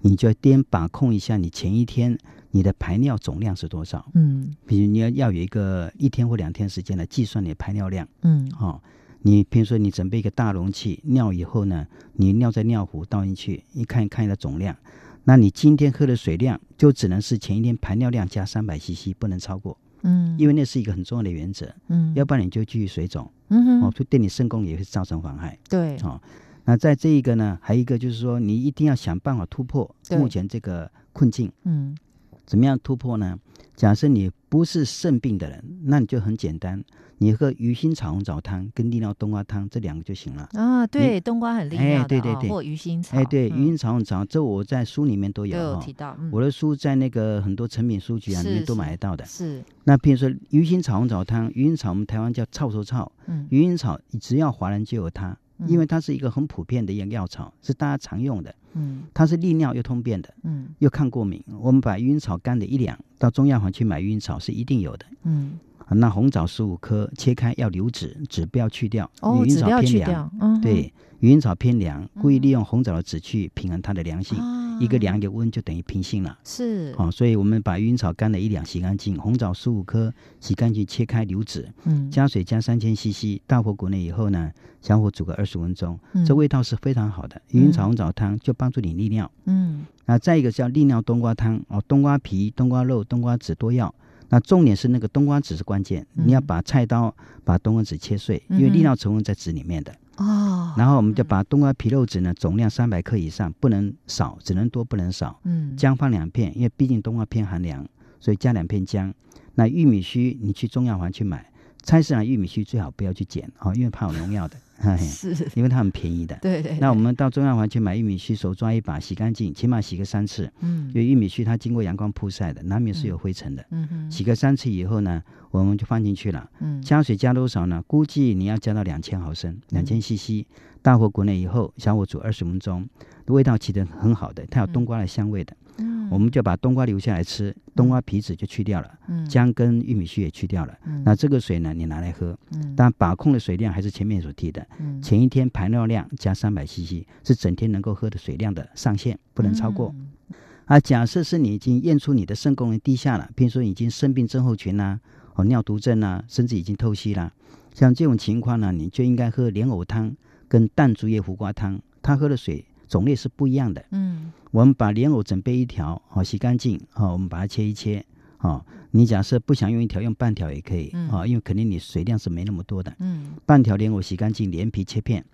[0.02, 2.18] 你就要先把控一下你前一天
[2.50, 4.04] 你的排尿总量是多少。
[4.16, 8.82] 嗯比如你要要有一个一天或两天时间来计算你的排尿量嗯哦。
[9.26, 14.78] 你比如说你准备一个大容器，尿以后呢，你尿在尿壶倒进去，一看看你的总量，
[15.24, 22.14] 那你今天喝的水量就只能是前一天排尿量加三百 CC，不能超过，嗯，因为那是一个很重要的原则，嗯。
[22.14, 25.58] 要不然你就继续水肿嗯哼，哦，对你肾功能也会造成妨害。
[25.68, 26.22] 对，哦，
[26.66, 31.52] 那在这一个呢，还有一个就是说，你一定要想办法突破目前这个困境。
[31.64, 31.98] 嗯。
[32.46, 33.40] 怎么样突破呢？
[33.76, 36.82] 假设你不是肾病的人，那你就很简单，
[37.18, 40.50] 你喝鱼腥草红枣汤跟利尿冬瓜汤这两个就行了。
[40.54, 49.26] 啊，对，冬瓜很利哎尿的对对对哦或鱼腥草，哎，对，嗯鱼腥草红枣，这我在书里面都都有提到，嗯我的书在那个很多成品书局啊里面都买得到的。
[49.26, 58.54] 是，那比如说鱼腥草红枣汤，鱼腥草我们台湾叫臭臭草，嗯鱼腥草只要华人就有它，嗯因为它是一个很普遍的一个药草，是大家常用的。
[58.78, 61.42] 嗯它是利尿又通便的，嗯又抗过敏。
[61.60, 65.06] 我们把晕草干的一两到中药房去买晕草是一定有的。
[65.24, 69.86] 嗯，啊那红枣十五颗，切开要留籽，籽不要去掉，因哦，为晕只要草偏凉。
[69.86, 74.38] 去掉，嗯哼，对，晕草偏凉，故意利用红枣的籽去平衡它的凉性。
[74.38, 76.38] 啊一个凉一个温就等于平性了。
[76.44, 87.42] 是，哦，所以我们把晕草干的一两洗干净，红枣十五颗洗干净，切开留籽，嗯，加水加三千 CC，大火滚了以后呢，小火煮个二十分钟，嗯这味道是非常好的。
[87.54, 89.32] 嗯晕草红枣汤就帮助你利尿。
[89.46, 93.96] 嗯那再一个叫利尿冬瓜汤哦，冬瓜皮、冬瓜肉、冬瓜籽多要。
[94.30, 99.94] 那重点是那个冬瓜籽是关键，嗯你要把菜刀把冬瓜籽切碎，因为利尿成分在籽里面的。
[100.18, 105.40] 哦，然后我们就把冬瓜皮肉籽呢，总量三百克以上，不能少，只能多不能少。
[105.44, 107.86] 嗯姜放两片，因为毕竟冬瓜偏寒凉，
[108.20, 109.14] 所以加两片姜。
[109.56, 111.50] 那玉米须你去中药房去买，
[111.86, 114.58] 菜市场玉米须最好不要去捡哦，因为怕有农药的，
[114.98, 116.36] 是，因为它很便宜的。
[116.42, 120.52] 对对，那我们到中药房去买玉米须，手抓一把，洗干净，起码洗个三次。
[120.62, 123.66] 嗯因为玉米须它经过阳光曝晒的，难免是有灰尘的。
[123.70, 125.22] 嗯哼洗个三次以后呢，
[125.52, 126.50] 我们就放进去了。
[126.60, 127.84] 嗯加水加多少呢？
[127.88, 130.46] 估计你要加到两千毫升，两千 CC。
[130.82, 132.88] 大火滚了以后，小火煮二十分钟，
[133.26, 135.52] 味道其实很好的，它有冬瓜的香味的。
[135.54, 135.65] 嗯
[136.10, 139.26] 我们就把冬瓜留下来吃，冬瓜皮子就去掉了，嗯。
[139.28, 140.78] 姜跟玉米须也去掉了。
[140.86, 141.04] 嗯。
[141.04, 142.74] 那这个水呢，你拿来喝，嗯。
[142.76, 145.02] 但把控的水量还是前面所提的，嗯。
[145.02, 149.94] 前一天排尿量加三百 CC 是整天能够喝的水量的上限，不能超过。
[149.96, 150.36] 嗯。
[150.66, 155.00] 啊，假设是你已经验出你的肾功能低下了，比如说已经肾病症候群啦、
[155.36, 157.32] 哦尿毒症啦、甚至已经透析啦，
[157.74, 160.16] 像这种情况呢，你就应该喝莲藕汤
[160.48, 163.84] 跟淡竹叶胡瓜汤，它喝的水种类是不一样的。
[163.92, 168.06] 嗯我们把莲藕准备一条，好、洗干净，好、我们把它切一切，
[168.38, 172.94] 好、你假设不想用一条，用半条也可以，嗯啊、因为肯定你水量是没那么多的。
[173.00, 175.26] 嗯半条莲藕洗干净，连皮切片，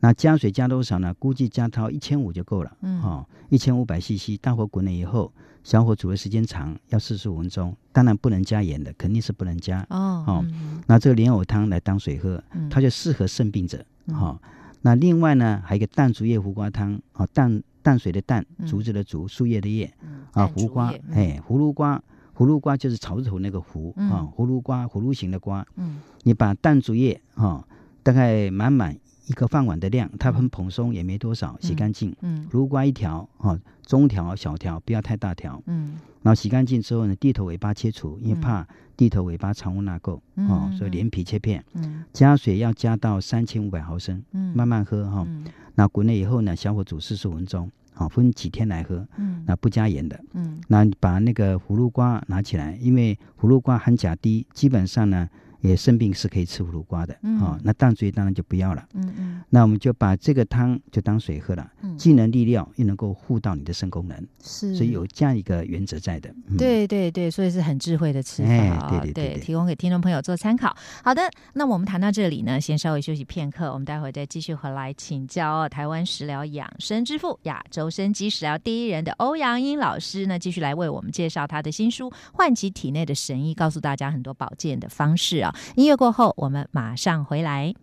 [0.00, 1.12] 那加水加多少呢？
[1.14, 2.76] 估计加到一千五就够了。
[2.82, 5.32] 嗯，哦，一千五百 CC，大火滚了以后，
[5.64, 7.76] 小火煮的时间长，要四十五分钟。
[7.92, 9.84] 当然不能加盐的，肯定是不能加。
[9.90, 10.46] 哦，哦，
[10.86, 12.40] 那这个莲藕汤来当水喝，
[12.70, 13.84] 它就适合肾病者。
[14.12, 14.40] 好，
[14.82, 17.00] 那另外呢，还有一个淡竹叶胡瓜汤。
[17.12, 19.92] 啊，淡淡水的淡，竹子的竹，树叶的叶。
[20.32, 22.02] 啊，胡瓜，哎，葫芦瓜，
[22.36, 25.66] 葫芦瓜就是草字头那个葫啊，葫芦瓜，葫芦形的瓜。
[25.76, 27.66] 嗯，你把淡竹叶啊，
[28.02, 28.96] 大概满满。
[29.28, 32.14] 一个饭碗的量，它很蓬松，也没多少，洗干净。
[32.22, 35.62] 嗯，芦瓜一条，哦，中条、小条，不要太大条。
[35.66, 40.18] 嗯，然后洗干净之后呢，地头尾巴切除，因为怕地头尾巴藏污纳垢。
[40.36, 41.62] 哦，所以连皮切片。
[41.74, 44.22] 嗯，加水要加到三千五百毫升。
[44.32, 45.24] 嗯，慢慢喝哈。
[45.28, 47.70] 嗯，那滚了以后呢，小火煮四十五分钟。
[47.92, 49.06] 好，分几天来喝。
[49.18, 50.18] 嗯，那不加盐的。
[50.32, 55.28] 嗯，那把那个葫芦瓜拿起来，因为葫芦瓜含钾低，基本上呢。
[55.60, 58.86] 也生病是可以吃葫芦瓜的，哦，那淡水当然就不要了。
[58.94, 66.32] 嗯嗯，那我们就把这个汤就当水喝了，嗯既能利尿，又能够护到你的肾功能，是，所以有这样一个原则在的。
[66.56, 70.76] 对对对，所以是很智慧的吃法啊，对对对，提供给听众朋友做参考。
[71.02, 71.22] 好的，
[71.54, 85.47] 那我们谈到这里呢，先稍微休息片刻，我们待会再继续回来请教台湾食疗养生之父、亚洲生机食疗第一人的欧阳英老师呢，继续来为我们介绍他的新书《唤起体内的神医》，告诉大家很多保健的方式啊。
[85.76, 87.74] 音乐过后，我们马上回来。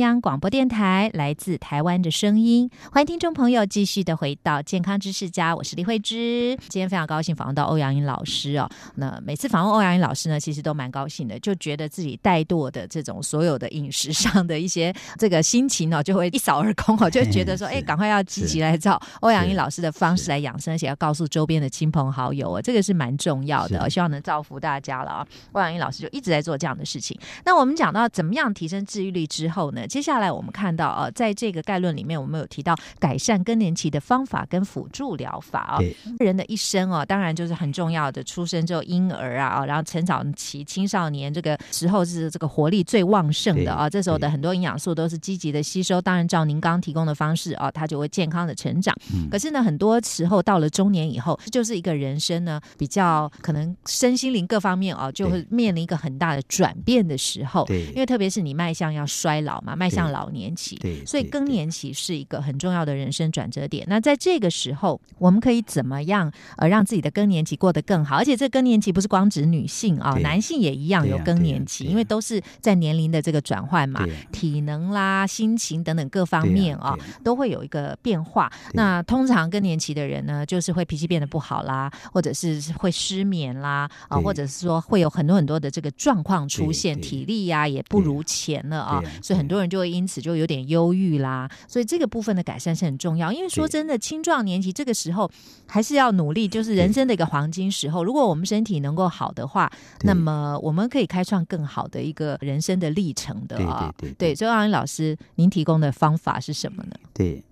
[0.00, 6.58] 央广播电台来自台湾的声音，欢迎听众朋友继续的回到健康知识家，我是李慧芝。
[6.68, 8.68] 今天非常高兴访问到欧阳英老师哦。
[8.96, 25.26] 那每次访问欧阳英老师呢，其实都蛮高兴的，就觉得自己怠惰的这种所有的饮食上的一些这个心情哦，就会一扫而空哦， 就觉得说，哎，赶快要积极来找欧阳英老师的方式来养生，而且要告诉周边的亲朋好友哦，这个是蛮重要的，希望能造福大家了啊。
[25.52, 27.18] 欧阳英老师就一直在做这样的事情。
[27.44, 29.70] 那我们讲到怎么样提升治愈率之后。
[29.90, 35.78] 接下来我们看到啊，在这个概论里面，我们有提到改善更年期的方法跟辅助疗法啊。
[36.20, 43.90] 人的一生哦，当然就是很重要的，出生之后婴儿啊，然后成长期、青少年这个时候是这个活力最旺盛的啊。
[43.90, 48.94] 这时候的很多营养素都是积极的吸收，当然照您刚提供的方式啊，他就会健康的成长。
[49.30, 57.64] 可是呢，很多时候到了中年以后，就是一个人生呢比较可能身心灵各方面啊，就会面临一个很大的转变的时候。
[57.66, 59.60] 对，因为特别是你迈向要衰老。
[59.60, 63.86] 嘛，迈向老年期，对，所以更年期是一个很重要的人生转折点。
[63.88, 68.16] 那在这个时候，我们可以怎么样呃让自己的更年期过得更好？
[68.16, 78.52] 而且这更年期不是光指女性啊，男性也一样有更年期，因为都是在年龄的这个转换嘛，体能啦、心情等等各方面啊，都会有一个变化。
[78.74, 89.40] 那通常更年期的人呢，就是会脾气变得不好啦，或者是会失眠啦，啊，或者是说会有很多很多的这个状况出现，体力呀也不如前了啊，所以。
[89.40, 93.32] 很多人就会因此就有点忧郁啦，所以这个部分的改善是很重要。
[93.32, 95.30] 因为说真的，青壮年期这个时候
[95.66, 98.02] 还是要努力，就是人生的一个黄金时候。
[98.02, 99.70] 如果我们身体能够好的话，
[100.02, 103.94] 那么我们可以开创更好的一个人生的历程的啊。
[104.18, 106.96] 对，所以阿英老师，您提供的方法是什么呢？
[107.14, 107.44] 对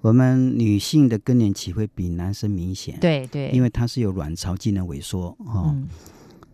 [0.00, 5.74] 我们女性的更年期会比男生明显，对对，因为它是有卵巢机能萎缩哈。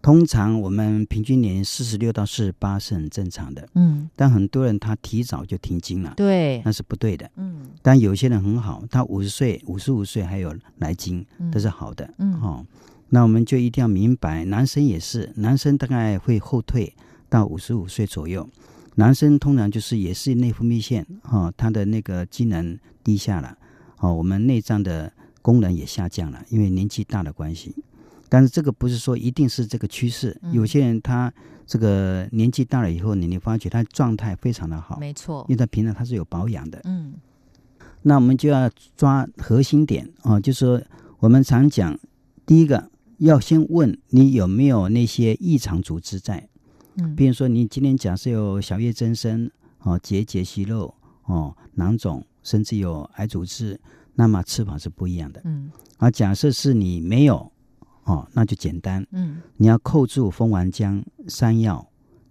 [0.07, 7.63] 通常我们平均年龄四十六到四十八是很正常的，嗯，但很多人他提早就停经了，对，那是不对的，嗯。
[7.83, 12.41] 但有些人很好，他五十岁、五十五岁还有来经，这是好的，嗯。
[12.41, 12.65] 哦，
[13.09, 16.95] 那我们就一定要明白，男生也是，男生大概会后退
[17.29, 18.49] 到五十五岁左右，
[18.95, 23.59] 男生通常就是也是内分泌腺，哈，他的那个机能低下了，
[23.99, 27.75] 哦，我们内脏的功能也下降了，因为年纪大的关系。
[28.29, 31.33] 但是这个不是说一定是这个趋势，有些人他
[31.67, 36.81] 这个年纪大了以后，你你发觉他状态非常的好，没错，因为他平常他是有保养的。
[36.85, 37.15] 嗯，
[38.03, 40.83] 那我们就要抓核心点啊，就是说
[41.19, 41.99] 我们常讲，
[42.45, 46.49] 第一个要先问你有没有那些异常组织在，
[46.97, 49.51] 嗯，比如说你今天假设有小叶增生
[49.81, 53.81] 哦，结节息肉哦，囊肿，甚至有癌组织，
[54.15, 55.41] 那么吃法是不一样的。
[55.45, 55.71] 嗯。
[55.99, 57.51] 而假设是你没有
[58.07, 59.43] 哦，那就简单，嗯。
[59.57, 61.87] 你要扣住蜂王浆、山药、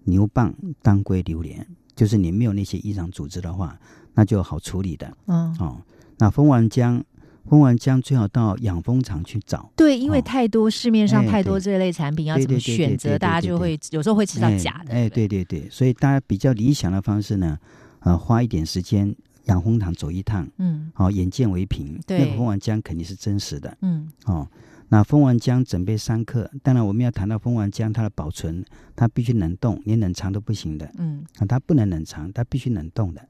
[0.05, 1.65] 牛蒡、当归、榴莲，
[1.95, 3.77] 就是你没有那些异常组织的话，
[4.13, 5.15] 那就好处理的。
[5.27, 5.81] 嗯，哦。
[6.17, 7.03] 那蜂王浆，
[7.49, 9.69] 蜂王浆最好到养蜂场去找。
[9.75, 10.21] 对，因为哦。
[10.21, 14.93] 太多市面上太多这类产品，要怎么选择，大家就会有时候会吃到哎假的。
[14.93, 17.57] 哎，不对，对对对，所以大家比较理想的方式呢，
[17.99, 19.13] 呃，花一点时间
[19.45, 20.89] 养蜂场走一趟，嗯。
[20.95, 22.19] 哦，眼见为凭，对。
[22.19, 23.77] 那个蜂王浆肯定是真实的。
[23.81, 24.07] 嗯。
[24.25, 24.47] 哦。
[24.89, 28.63] 那蜂王浆准备三克，当然我们要谈到蜂王浆它的保存，
[28.95, 30.89] 它必须冷冻，连冷藏都不行的。
[30.97, 31.23] 嗯。
[31.39, 33.27] 啊，它不能冷藏，它必须冷冻的。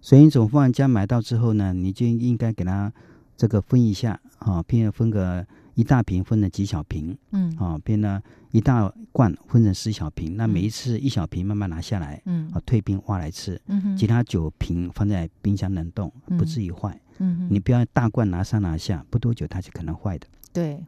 [0.00, 2.92] 所以，你从蜂王浆买到之后呢，你就应该给它
[3.36, 7.16] 这个分一下啊，譬如分个一大瓶，分成几小瓶。
[7.30, 7.56] 嗯。
[7.56, 8.20] 啊，变呢
[8.50, 12.50] 一大罐分成十小瓶，那每一次一小瓶慢慢拿下来嗯。
[12.52, 13.60] 啊，退冰挖来吃。
[13.66, 13.96] 嗯哼。
[13.96, 17.00] 其他九瓶放在冰箱冷冻，不至于坏。
[17.18, 20.26] 嗯哼，你不要大罐拿上拿下，不多久它就可能坏的。
[20.52, 20.84] 对。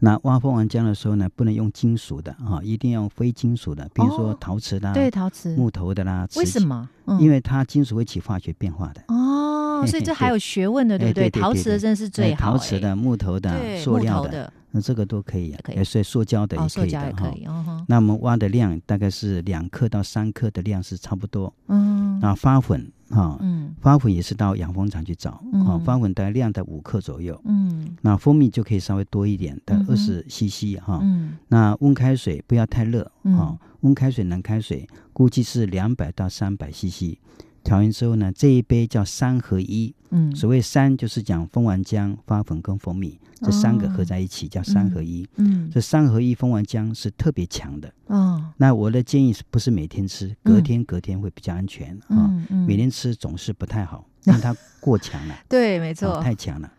[0.00, 5.56] 那挖蜂王浆的时候呢，不能用金属的啊，一定要用非金属的，比如说哦陶瓷的、啊对陶瓷。
[5.56, 6.28] 木头的啦。
[6.36, 6.86] 为什么？
[7.06, 7.18] 嗯。
[7.20, 9.02] 因为它金属会起化学变化的。
[9.08, 11.30] 哦，所以这还有学问的，对对？
[11.30, 15.76] 对陶瓷的真的是最哎好，陶瓷的、木头的、塑料的，那这个都可以，可以。
[15.76, 17.46] 哎所以塑胶的哦，也可以的可以，
[17.86, 21.50] 那我们挖的量大概是两克到三克的量是差不多。
[21.68, 22.18] 嗯。
[22.20, 27.40] 那发粉哈，嗯花粉也是到养蜂场去找嗯啊，花粉大概量在五克左右。
[27.44, 31.00] 嗯那蜂蜜就可以稍微多一点，大概嗯哼二十 CC 哈。
[31.02, 37.16] 嗯那温开水不要太热嗯啊，温开水、冷开水估计是两百到三百 CC。
[37.64, 39.92] 调匀之后呢，这一杯叫三合一。
[40.10, 45.26] 嗯，所谓三就是讲蜂王浆、花粉跟蜂蜜这三个合在一起叫三合一。
[45.36, 47.92] 嗯这三合一蜂王浆是特别强的。
[48.06, 50.32] 哦那我的建议是不是每天吃？
[50.44, 52.30] 隔天隔天会比较安全啊。
[52.68, 55.34] 每天吃总是不太好，因为它过强了。
[55.48, 56.72] 对，没哦错，太强了。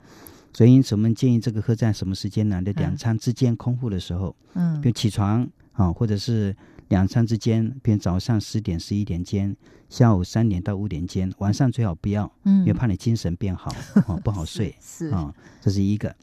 [0.54, 2.62] 所以因此我们建议这个喝在什么时间呢？
[2.66, 6.56] 在两嗯餐之间空腹的时候，嗯比如起床啊，或者是
[6.90, 9.56] 两餐之间，比如早上十点、十一点间，
[9.90, 13.74] 下午三点到五点间，晚上最好不要，嗯因为怕你精神变好
[14.08, 15.34] 哦， 不好睡是啊。
[15.62, 16.16] 这是一个。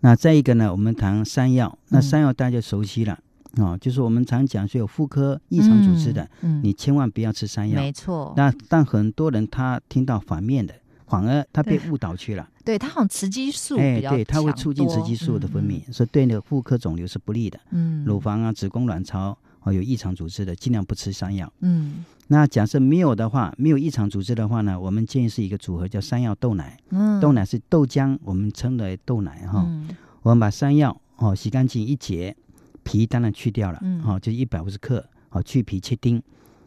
[0.00, 3.18] 那再一个呢，我们谈山药，那嗯山药大家就熟悉了
[3.56, 7.80] 啊，就是我们常讲是有妇科异常组织的，嗯，你千万不要吃山药。
[7.80, 10.74] 没错，那但很多人他听到反面的，
[11.06, 12.48] 反而他被对误导去了。
[12.64, 17.60] 对它好像雌激素哎，对，它会促进雌激素的分泌，嗯所以对那个妇科肿瘤是不利的。
[17.70, 21.52] 嗯，乳房啊、子宫、卵巢哦有异常组织的，尽量不吃山药。
[21.60, 26.78] 嗯那假设没有的话，没有异常组织的话呢，我们建议是一个组合，叫山药豆奶。
[26.88, 29.62] 嗯，豆奶是豆浆，我们称为豆奶哈。
[29.66, 29.88] 嗯
[30.22, 32.34] 我们把山药哦洗干净一节，
[32.82, 36.22] 皮当然去掉了，嗯哦，就一百五十克，哦去皮切丁。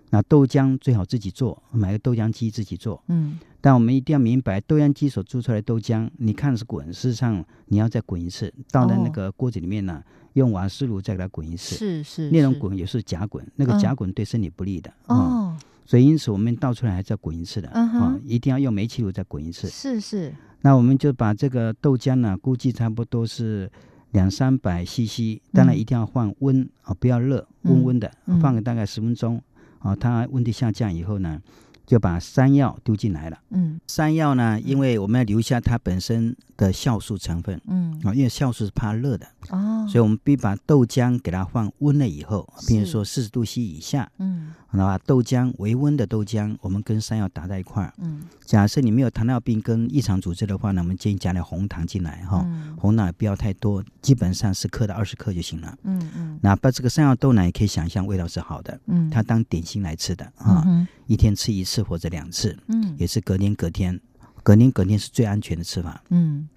[0.10, 3.04] 那豆浆最好自己做，买个豆浆机自己做。
[3.08, 3.40] 嗯。
[3.60, 10.02] 但我们一定要明白，豆浆机所做出来的豆浆，你看是滚，事实上你要再滚一次，倒在那个锅子里面呢，
[10.34, 11.76] 用瓦斯炉再给它滚一次。
[11.76, 13.80] 哦是是那种滚也是假滚，那个嗯。
[13.80, 19.68] 假滚对身体不利的啊、哦，所以因此我们倒出来还是要滚一次的啊、一定要用煤气炉再滚一次。
[19.68, 20.34] 是是。
[20.62, 23.70] 那我们就把这个豆浆呢，估计差不多是
[24.12, 25.78] 两三百 CC，当然嗯。
[25.78, 27.74] 一定要放温啊、不要热，嗯。
[27.74, 28.40] 温温的，嗯。
[28.40, 29.42] 放个大概十分钟
[29.80, 31.42] 啊、它温度下降以后呢，
[31.86, 33.38] 就把山药丢进来了。
[33.50, 33.80] 嗯。
[33.88, 38.00] 山药呢，因为我们要留下它本身的酵素成分嗯。
[38.04, 47.94] 啊、因为酵素是怕热的，哦，所以我们必把豆浆给它放温了以后，比如说四十度 C 以下，嗯然后把豆浆微温的豆浆，我们跟山药打在一块儿。
[47.98, 55.78] 嗯假设你没有糖尿病跟异常组织的话呢，我们建议加点红糖进来哈，嗯红糖也不要太多，基本上十克到二十克就行了。
[55.84, 64.00] 嗯嗯哪怕这个山药豆奶，也可以想象味道是好的，嗯，它当点心来吃的嗯啊，嗯一天吃一次或者两次，嗯也是隔天隔天，
[64.44, 66.02] 隔天隔天是最安全的吃法。
[66.10, 66.48] 嗯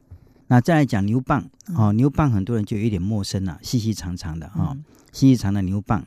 [0.46, 1.44] 那再来讲牛蒡
[1.76, 6.00] 哦，牛蒡很多人就有点陌生了，细细长长的哈、嗯细细长的牛蒡。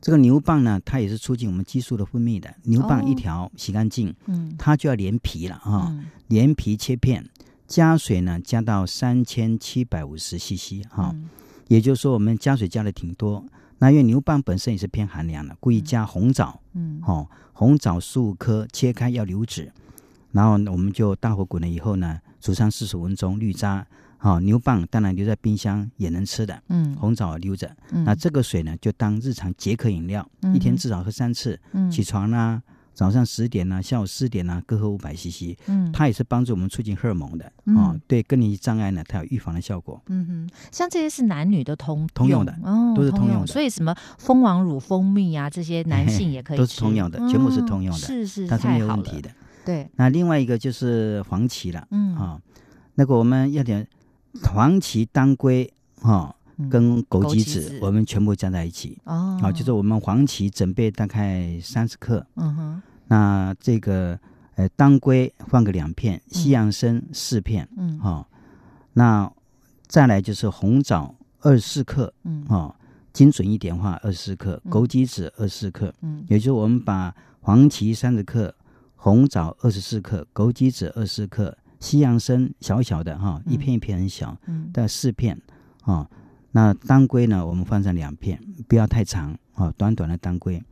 [0.00, 2.52] 这个牛蒡呢，它也是促进我们激素的分泌的。
[2.62, 7.28] 牛蒡哦一条洗干净，嗯它就要连皮了啊、嗯连皮切片，
[7.66, 11.28] 加水呢加到三千七百五十 CC 哈、嗯
[11.68, 13.44] 也就是说我们加水加的挺多。
[13.78, 19.70] 那因为牛蒡本身也是偏寒凉的，故意加红枣，嗯哦，红枣十五颗切开要留籽，
[20.32, 23.86] 然后我们就大火滚了以后呢，煮上四十分钟滤渣。
[24.22, 27.74] 好、牛蒡当然留在冰箱也能吃的，嗯红枣留着。
[27.90, 31.58] 嗯那这个水呢，就当日常解渴饮料，嗯一天至少喝三次。
[31.72, 32.62] 嗯起床啦、
[32.92, 37.98] 早上十点啊，下午四点啊，各喝五百 CC，嗯，它也是帮助我们促进荷尔蒙的嗯哦。
[38.06, 39.98] 对更年期障碍呢，它有预防的效果。
[40.08, 48.86] 嗯哼，像这些是男女都通通用的哦，都是通用的所以什么蜂王乳、蜂蜜啊，这些男性也可以都，是通用的全部是通用的哦是是，它是没有。
[48.86, 49.30] 问题的。
[49.64, 52.40] 对，那另外一个就是黄芪了，嗯，啊、
[52.96, 53.86] 那个我们要点
[54.42, 56.68] 黄芪、当归哈、嗯。
[56.68, 58.98] 跟枸杞子子，我们全部加在一起。
[59.04, 64.18] 哦，啊，就是我们黄芪准备大概三十克，嗯哼，那这个
[64.56, 67.98] 呃当归放个两片，西洋参四片，嗯。
[68.02, 68.26] 哦，
[68.92, 69.30] 那
[69.86, 72.44] 再来就是红枣二十四克，嗯。
[72.48, 72.74] 哦，
[73.12, 74.70] 精准一点话二十四克，嗯。
[74.70, 76.24] 枸杞子二十四克，嗯。
[76.28, 78.54] 也就是我们把黄芪三十克，
[78.96, 83.52] 红枣二十四克，枸杞子二十四克，西洋参小小的哈、嗯。
[83.52, 84.70] 一片一片很小，嗯。
[84.72, 85.36] 大概四片
[85.82, 86.08] 啊、
[86.52, 90.62] 那当归呢，我们放上两片，不要太长啊、短短的当归。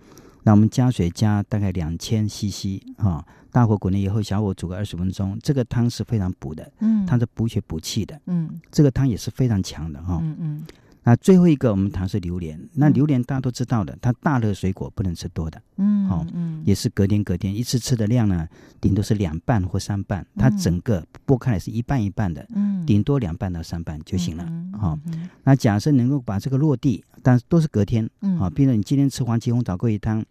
[0.44, 5.38] 那我们加水加大概两千 CC 啊、大火滚了以后，小火煮个二十分钟。
[5.42, 8.61] 这个汤是非常补的，嗯，它是补血补气的，嗯。
[8.70, 10.62] 这个汤也是非常强的哈、嗯嗯
[11.09, 12.92] 那最后一个我们谈是榴莲，那嗯。
[12.92, 16.62] 榴莲大家都知道的，它大热水果不能吃多的，嗯，好嗯。
[16.66, 18.46] 也是隔天隔天一次吃的量呢，
[18.78, 22.84] 顶多是两瓣或三瓣，它嗯整个剥开来是一半一半的，嗯。
[22.84, 24.44] 顶多两瓣到三瓣就行了。
[24.50, 28.38] 嗯好嗯那假设能够把这个落地，但是都是隔天嗯。
[28.38, 30.22] 啊，比如你今天吃黄芪红枣桂鱼汤，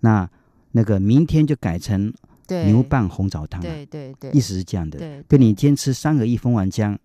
[0.00, 0.28] 那
[0.72, 2.12] 那个明天就改成
[2.48, 2.66] 对。
[2.66, 4.98] 牛蒡红枣汤了，对对对，意思是这样的。
[4.98, 6.98] 对，比如你今天吃三合一蜂丸浆，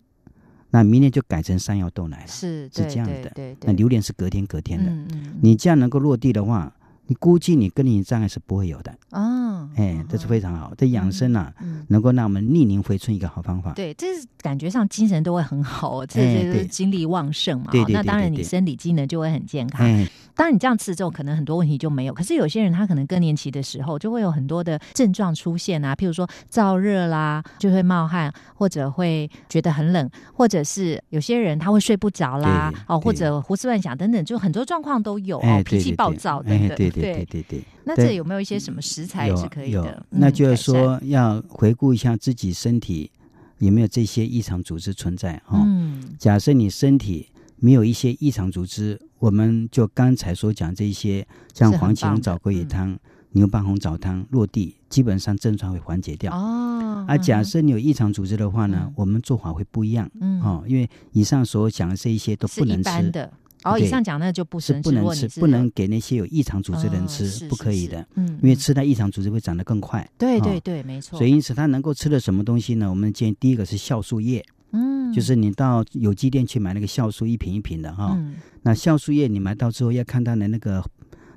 [0.70, 2.26] 那明年就改成山药豆奶了。
[2.26, 6.72] 是是这样的对对，那榴莲是隔天隔天的，嗯嗯，你这样能够落地的话，
[7.08, 8.94] 你估计你更年期障碍是不会有的。
[9.10, 11.84] 哦，哎，这是非常好，这养生啊，嗯。
[11.88, 13.72] 能够让我们逆龄回春一个好方法。
[13.72, 17.68] 对，这是感觉上精神都会很好，这哎就是精力旺盛嘛。
[17.72, 19.86] 对对哦那当然，你生理机能就会很健康。
[19.86, 22.12] 哎，当然，你这样吃之后，可能很多问题就没有。
[22.12, 36.76] 可是有些人他可能更年期的时候，就会有很多的症状出现啊，譬如说燥热啦，就会冒汗，或者会觉得很冷，或者是有些人他会睡不着啦，哦，或者胡思乱想等等，就很多状况都有哦哎，，脾气暴躁等等。
[37.00, 37.62] 对对对对。
[37.84, 40.06] 那这有没有一些什么食材也有是可以有的？
[40.10, 43.10] 那就是说要回顾一下自己身体
[43.58, 45.62] 有没有这些异常组织存在哈、哦。
[45.66, 52.98] 嗯假设你身体没有一些异常组织，我们就刚才所讲这些，像黄芪红枣桂鱼嗯汤、
[53.32, 56.32] 牛蒡红枣汤落地，基本上症状会缓解掉。
[56.32, 63.32] 哦，啊，假嗯设你有异常组织的话呢，嗯我们做法会不一样嗯哦，因为以上所讲的这一些都不能吃，的。
[63.64, 68.56] 哦，以上讲那就不能是不能吃，不能给那些有异常组织的人哦吃，不可以的，嗯，因为嗯。
[68.56, 70.00] 吃它异常组织会长得更快。
[70.00, 71.18] 哦对对对，没错。
[71.18, 72.88] 所以因此，它能够吃的什么东西呢？
[72.88, 78.14] 我们建议第一个是酵素液，嗯，就是你到有机店去买那个酵素一瓶一瓶的哈。
[78.16, 78.36] 嗯。
[78.62, 80.84] 那酵素液你买到之后要看它的那个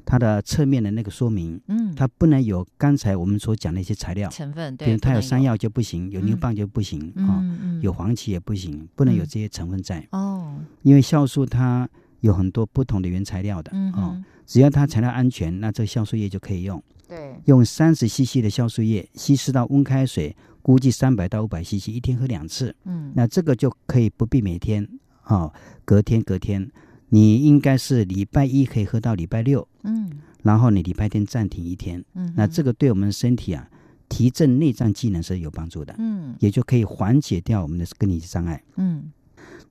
[0.03, 7.41] 它的侧面的那个说明，嗯，它不能有刚才我们所讲的一些材料，成分对，比如它有山药就不行，有牛蒡就不行啊、
[7.81, 9.27] 有黄芪也不行，不能有嗯。
[9.29, 11.87] 这些成分在，哦，因为酵素它
[12.21, 16.81] 有很多不同的原材料的嗯哦，只要它材料安全，那这个酵素液就可以用。
[17.07, 22.73] 对，用三十 CC 的酵素液稀释到温开水，估计三百到五百 CC，一天喝两次。
[22.85, 24.87] 嗯，那这个就可以不必每天
[25.25, 25.51] 哦，
[25.83, 26.71] 隔天隔天，
[27.09, 30.09] 你应该是礼拜一可以喝到礼拜六，嗯
[30.41, 32.03] 然后你礼拜天暂停一天。
[32.13, 33.69] 嗯，那这个对我们身体啊
[34.07, 38.63] 提振内脏机能是有帮助的，嗯也就可以缓解掉我们的更年期障碍。
[38.77, 39.11] 嗯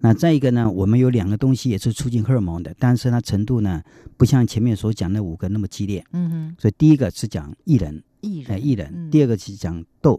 [0.02, 3.82] 那再一个呢，我们有两个东西也是促进荷尔蒙的，但是它程度呢
[4.16, 6.02] 不像前面所讲的五个那么激烈。
[6.12, 10.18] 嗯哼，所以第一个是讲薏仁，哎，薏仁，薏仁；嗯第二个是讲豆，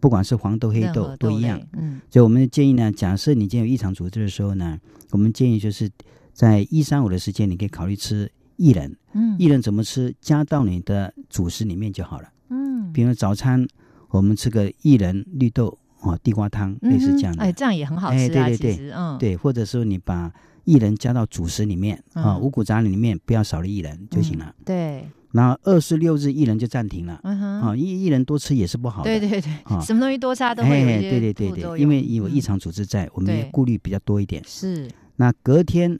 [0.00, 4.78] 不管是黄豆、黑豆都一样。，嗯所以我们建议呢，假设你今天有异常组织的时候呢，
[5.10, 5.90] 我们建议就是
[6.32, 8.96] 在一三五的时间，你可以考虑吃薏仁。
[9.12, 10.14] 嗯薏仁怎么吃？
[10.20, 12.28] 加到你的主食里面就好了。
[12.50, 13.66] 嗯，比如早餐
[14.10, 17.42] 我们吃个薏仁绿豆哦，地瓜汤，类似这样的。
[17.42, 20.32] 嗯哎，这样也很好哎吃啊，对对对嗯，对，或者说你把
[20.66, 24.46] 薏仁加到主食里面啊，嗯五谷杂粮里面不要少了薏仁就行了。
[24.58, 27.20] 嗯，对，然后二十六日薏仁就暂停了。
[27.24, 29.04] 嗯哼，啊，薏薏仁多吃也是不好的。
[29.04, 34.42] 对对对，啊什么东西多吃都会有哎，对对对对，因为有异嗯常组织在，我们也顾虑比较多一点。
[34.46, 35.98] 是，那隔天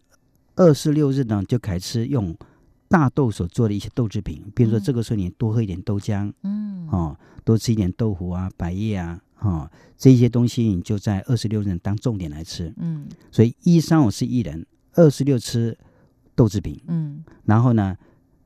[0.57, 2.37] 二十六日呢，就开吃用
[2.89, 12.73] 大豆所做的一些豆制品，比如说嗯这个时候你多喝一点豆浆嗯哦，多吃一点豆腐啊、百叶啊，哦，这些东西你就在二十六日当重点来吃。
[12.79, 13.07] 嗯。
[13.31, 15.77] 所以一三五是一人，二十六吃
[16.35, 17.25] 豆制品，嗯。
[17.45, 17.97] 然后呢，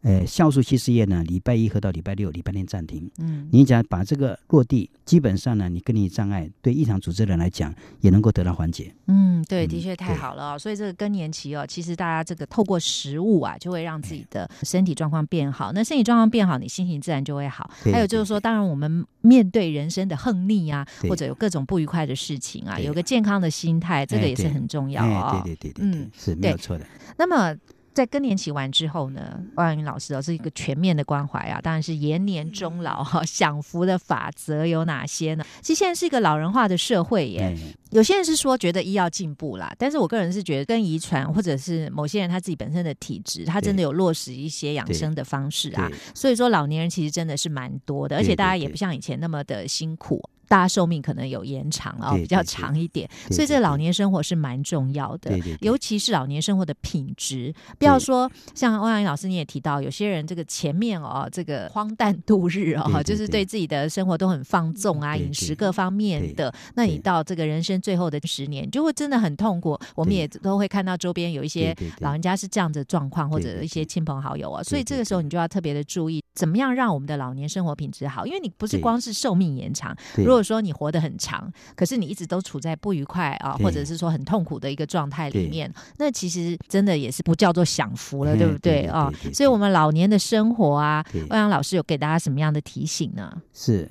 [0.03, 3.11] 呃，酵素稀释液呢，礼拜一喝到礼拜六，礼拜天暂停。
[3.19, 8.95] 嗯，你只要把这个落地，基本上呢，你更年期障碍对异常组织人来讲也能够得到缓解。
[9.09, 10.59] 嗯，对，的嗯确太好了哦。
[10.59, 15.71] 所以这个更年期哦，其实大家这个透过食物啊，就会让自己的身体状况变好。
[15.73, 17.71] 那身体状况变好，你心情自然就会好。
[17.93, 25.43] 还有就是说，当然我们面对人生的横逆啊，或者有各种不愉快的事情啊，有个健康的心态，这个也是很重要啊哦。
[25.45, 26.87] 对对对对对，嗯是没有错的。
[27.19, 27.55] 那么。
[27.93, 35.45] 在更年期完之后呢，万云老师哦是一个全面的关怀啊，当然是延年终老哈、 享福的法则有哪些呢？
[35.61, 37.57] 其实现在是一个老人化的社会耶，哎，
[37.91, 50.23] 有些人是说觉得医药进步啦，但是我个人是觉得跟遗传或者是某些人他自己本身的体质，他真的有落实一些养生的方式啊，所以说老年人其实真的是蛮多的，而且大家也不像以前那么的辛苦。
[50.51, 57.53] 大家寿命可能有延长哦，比较长一点，所以这个老年生活是蛮重要的，尤其是老年生活的品质。
[57.79, 63.41] 不要说像欧阳老师你也提到，有些人这个前面哦，这个荒诞度日哦，就是对。
[63.41, 69.79] 对自己的生活都很放纵啊，饮食各方面的，那你到这个人生最后的十年，就会真的很痛苦。
[69.95, 89.13] 我们也都会看到周边有一些老人家是这样子的状况，或者一些亲朋好友啊，所以这个时候你就要特别的注意，怎么样让我们的老年生活品质好，因为你不是光是寿命延长，如果说你活得很长，可是你一直都处在不愉快啊，或者是说很痛苦的一个状态里面，那其实真的也是不叫做享福了，哎对不对对啊？
[89.33, 93.43] 所以，我们老年的生活啊，欧阳老师有给大家什么样的提醒呢？
[93.53, 93.91] 是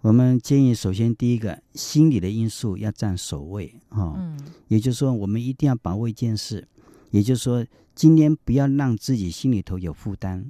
[0.00, 4.14] 我们建议，首先第一个，心理的因素要占首位哦。
[4.16, 6.66] 嗯也就是说，我们一定要把握一件事，
[7.10, 7.64] 也就是说，
[7.94, 10.44] 今天不要让自己心里头有负担。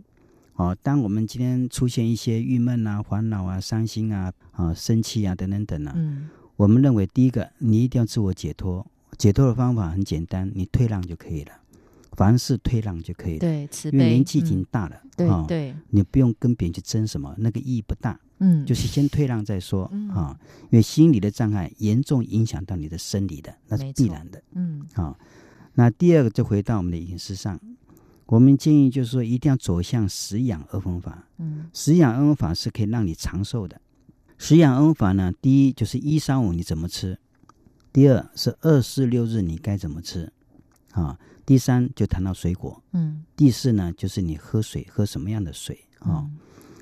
[0.59, 8.85] 哦，当我们今天出现一些郁闷啊、烦恼啊、伤心啊、啊、生气啊等等等啊，嗯我们认为第一个，你一定要自我解脱。
[9.17, 11.53] 解脱的方法很简单，你退让就可以了，
[12.13, 13.39] 凡事退让就可以了。
[13.39, 15.01] 对，慈悲，因为年纪已经嗯大了，
[15.47, 18.19] 对，你不用跟别人去争什么，那个意义不大。
[18.41, 20.39] 嗯，就是先退让再说嗯啊，
[20.71, 25.17] 因为心理的障碍严重影响到你的生理的，那是必然的嗯啊。
[25.75, 27.59] 那第二个就回到我们的饮食上，
[28.29, 31.27] 我们建议就是说一定要走向食养二分法。
[31.39, 33.81] 嗯食养二分法是可以让你长寿的。
[34.37, 37.19] 食养二分法呢，第一就是一三五你怎么吃，
[37.93, 40.31] 第二是二四六日你该怎么吃
[40.93, 46.21] 啊，第三就谈到水果，嗯第四呢就是你喝水喝什么样的水啊。
[46.29, 46.39] 嗯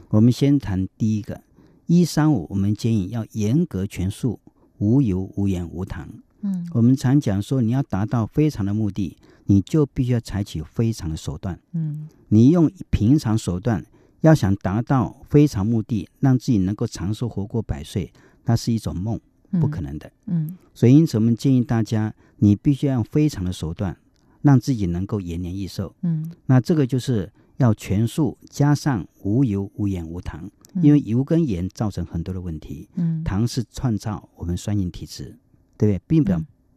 [0.08, 1.42] 我们先谈第一个，
[1.86, 4.38] 一三五，我们建议要严格全素，
[4.78, 6.08] 无油、无盐、无糖。
[6.42, 9.16] 嗯我们常讲说，你要达到非常的目的，
[9.46, 11.58] 你就必须要采取非常的手段。
[11.72, 13.84] 嗯你用平常手段，
[14.20, 18.12] 要想达到非常目的，让自己能够长寿活过百岁，
[18.44, 19.20] 那是一种梦，
[19.60, 20.10] 不可能的。
[20.26, 23.96] 嗯所以，因此我们建议大家，你必须要用非常的手段，
[24.42, 25.94] 让自己能够延年益寿。
[26.02, 30.50] 嗯那这个就是要全素，加上无油、无盐、无糖。
[30.74, 35.38] 嗯，因为油跟盐造成很多的问题，嗯糖是创造我们酸性体质，
[35.78, 36.02] 对不对？
[36.06, 36.32] 并不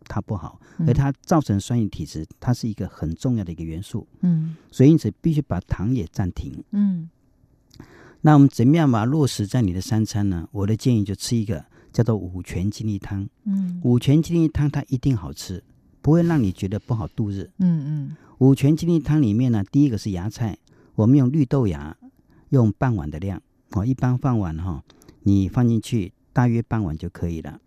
[0.10, 6.62] 它不好，嗯而它造成酸性体质，它是一个很重要的一个元素，嗯所以因此必须把糖也暂停。
[6.72, 7.10] 嗯
[8.22, 10.50] 那我们怎么样把它落实在你的三餐呢？
[10.52, 13.30] 我的建议就吃一个叫做五全精力汤。
[13.46, 15.64] 嗯五全精力汤它一定好吃，
[16.02, 17.50] 不会让你觉得不好度日。
[17.60, 20.58] 嗯嗯五全精力汤里面呢，第一个是芽菜，
[20.96, 21.96] 我们用绿豆芽，
[22.50, 23.42] 用半碗的量
[23.72, 24.84] 哦，一般饭碗哈、
[25.24, 27.62] 你放进去大约半碗就可以了。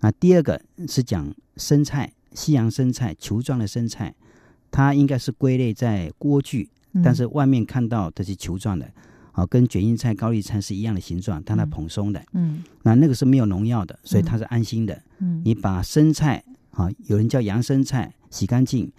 [0.00, 4.14] 那第二个是讲生菜，西洋生菜，球状的生菜，
[4.70, 8.90] 它应该是归类在莴苣，嗯，但是外面看到这是球状的，
[9.32, 11.70] 啊，跟卷心菜、高丽菜是一样的形状，但它嗯。
[11.70, 12.62] 蓬松的，嗯。
[12.82, 15.02] 那那个是没有农药的，所以它是安心的。
[15.18, 15.42] 嗯。
[15.44, 18.90] 你把生菜啊，有人叫洋生菜，洗干净，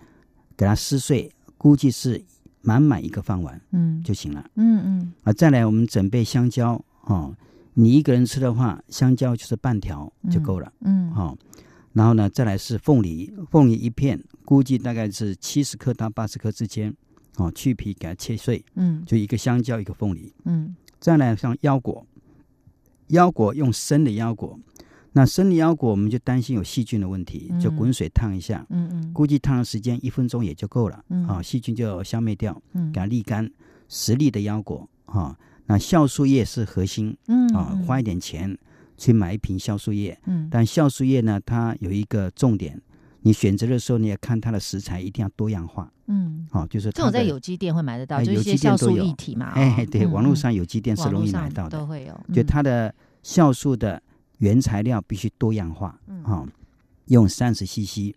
[0.56, 2.24] 给它撕碎，估计是
[2.62, 4.01] 满满一个饭碗嗯。
[4.04, 4.45] 就行了。
[4.56, 5.14] 嗯嗯。
[5.24, 7.36] 啊，再来我们准备香蕉哦，
[7.74, 10.72] 你一个人吃的话，香蕉就是半条就够了。
[10.82, 11.12] 嗯。
[11.16, 11.38] 哦，
[11.94, 16.94] 然后呢，再来是凤梨，凤梨一片估计大概是七十克到八十克之间，
[17.38, 19.04] 哦，去皮给它切碎，嗯。
[19.06, 20.34] 就一个香蕉一个凤梨。
[20.46, 20.76] 嗯。
[21.00, 22.06] 再来像腰果，
[23.08, 24.60] 腰果用生的腰果，
[25.12, 29.14] 那生的腰果我们就担心有细菌的问题，就嗯滚水烫一下，嗯嗯。
[29.14, 31.28] 估计烫的时间一分钟也就够了，嗯。
[31.28, 32.91] 啊，细菌就消灭掉，嗯。
[32.91, 33.50] 给它沥干。
[33.89, 35.38] 十粒的腰果，啊，
[35.68, 38.58] 那酵素液是核心嗯啊，花一点钱
[39.04, 40.47] 去买一瓶酵素液，嗯。
[40.49, 42.80] 但酵素液呢，它有一个重点，
[43.22, 49.06] 你选择的时候你也看它的食材一定要多样化，嗯，啊，就是这种在有机店会买得到，哎有就一些酵素机店都有。
[49.06, 49.47] 液体嘛。
[49.56, 51.78] 哎，哦对，网络上有机店是容易买到的。
[51.78, 52.45] 都，会有，就嗯。
[52.45, 52.93] 它的
[53.24, 54.01] 酵素的
[54.38, 56.24] 原材料必须多样化，嗯。
[56.24, 56.47] 啊、
[57.08, 58.16] 用三十 CC，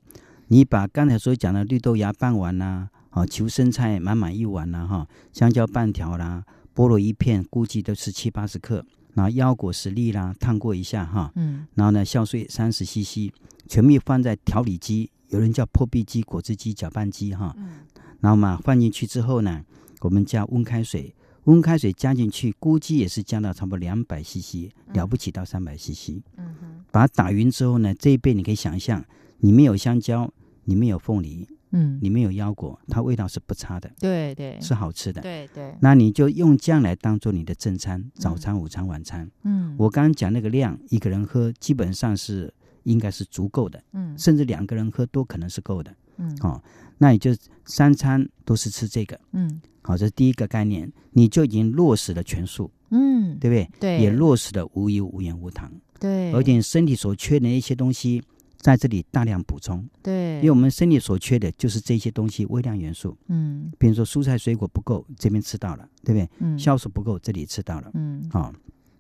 [0.49, 8.85] 你把刚才所讲的绿豆芽半碗呐、啊，球生菜满满一碗啦，哈，香蕉半条啦，菠萝一片，估计都是七八十克。
[9.17, 13.33] 然后腰果十粒啦，烫过一下哈，嗯，然后呢，酵碎三十 CC，
[13.67, 17.81] 全部放在调理机，有人叫破壁机、果汁机、搅拌机哈，嗯，
[18.21, 19.65] 然后嘛放进去之后呢，
[20.03, 21.15] 我们加温开水，
[21.45, 29.03] 温开水加进去，估计也是加到差不多两百 CC，了不起到三百 CC，嗯哼，把它打匀之后呢，这一杯你可以想象，
[29.39, 30.31] 里面有香蕉，
[30.65, 31.49] 里面有凤梨。
[31.73, 35.75] 嗯，里面有腰果，它味道是不差的，对对，是好吃的，对对。
[35.81, 39.29] 那你就用这样来当做你的正餐，早餐、午餐、晚餐。
[39.43, 42.53] 嗯，我刚刚讲那个量，一个人喝基本上是
[42.85, 46.63] 应该是足够的，嗯，甚至两个人喝都可能是够的，嗯，哦，
[46.99, 53.71] 那也就三餐都是吃这个，嗯，好，这是第一个概念，你就已经落实了全素，嗯，对不对？
[53.81, 58.23] 对，也落实了无油、无盐、无糖，对，而且身体所缺的一些东西。
[58.59, 63.17] 在这里大量补充，对，因为我们身体所缺的就是这些东西，微量元素。
[63.29, 66.29] 嗯，比如说蔬菜水果不够，这边吃到了，对不对？
[66.39, 67.91] 嗯，酵素不够，这里吃到了。
[67.95, 68.53] 嗯，好。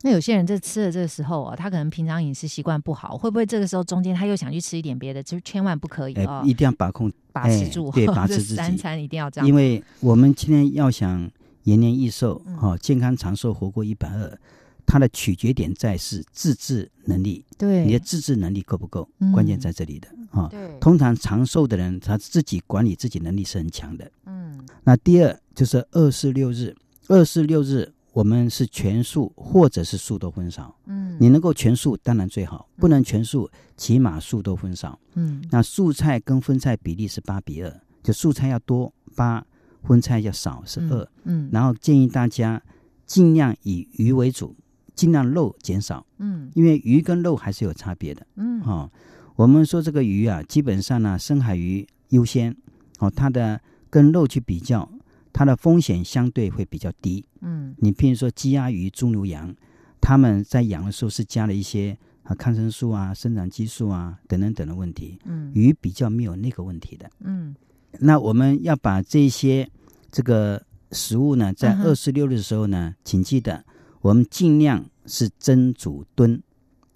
[0.02, 5.20] 那有些人在吃的这个时候啊，他可能平常饮食习惯不好，会不会这个时候中间他又想去吃一点别的？
[5.22, 8.54] 就千万不可以哦，一定要把控把持住，对， 把持自己。
[8.54, 9.48] 三餐一定要这样。
[9.48, 11.28] 因为我们今天要想
[11.64, 14.38] 延年益寿，哦，健康长寿，活过一百二。
[14.86, 19.06] 它的取决点在是自制能力，对你的自制能力够不够？
[19.32, 20.48] 关键在这里的啊。
[20.80, 24.08] 通常长寿的人，他自己管理自己能力是很强的。
[24.26, 26.74] 嗯，那第二就是二四六日，
[27.08, 30.74] 二四六日我们是全素或者是素多荤少。
[30.86, 34.98] 嗯，你能够全素当然最好，不能全素起码素多荤少。
[35.14, 39.44] 嗯，那素菜跟荤菜比例是八比二，就素菜要多八，
[39.82, 41.08] 荤菜要少是二。
[41.24, 42.62] 嗯，然后建议大家
[43.04, 44.54] 尽量以鱼为主。
[44.96, 48.90] 尽量肉减少，嗯，因为鱼跟肉还是有差别的，嗯，哦，
[49.36, 52.56] 我们说这个鱼啊，基本上呢，深海鱼优先，
[52.98, 54.90] 哦，它的跟肉去比较，
[55.34, 59.54] 它的风险相对会比较低，嗯，你譬如说鸡鸭鱼、猪牛羊，
[60.00, 67.54] 他们在养的时候是加了一些啊抗生素啊、生长激素啊等等等的问题，嗯，鱼比较没有那个问题的，嗯，
[68.00, 69.70] 那我们要把这些
[70.10, 73.62] 这个食物呢，在二十六日的时候呢，请记得。
[74.06, 76.40] 我们尽量是蒸、煮、炖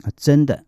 [0.03, 0.65] 啊，蒸的、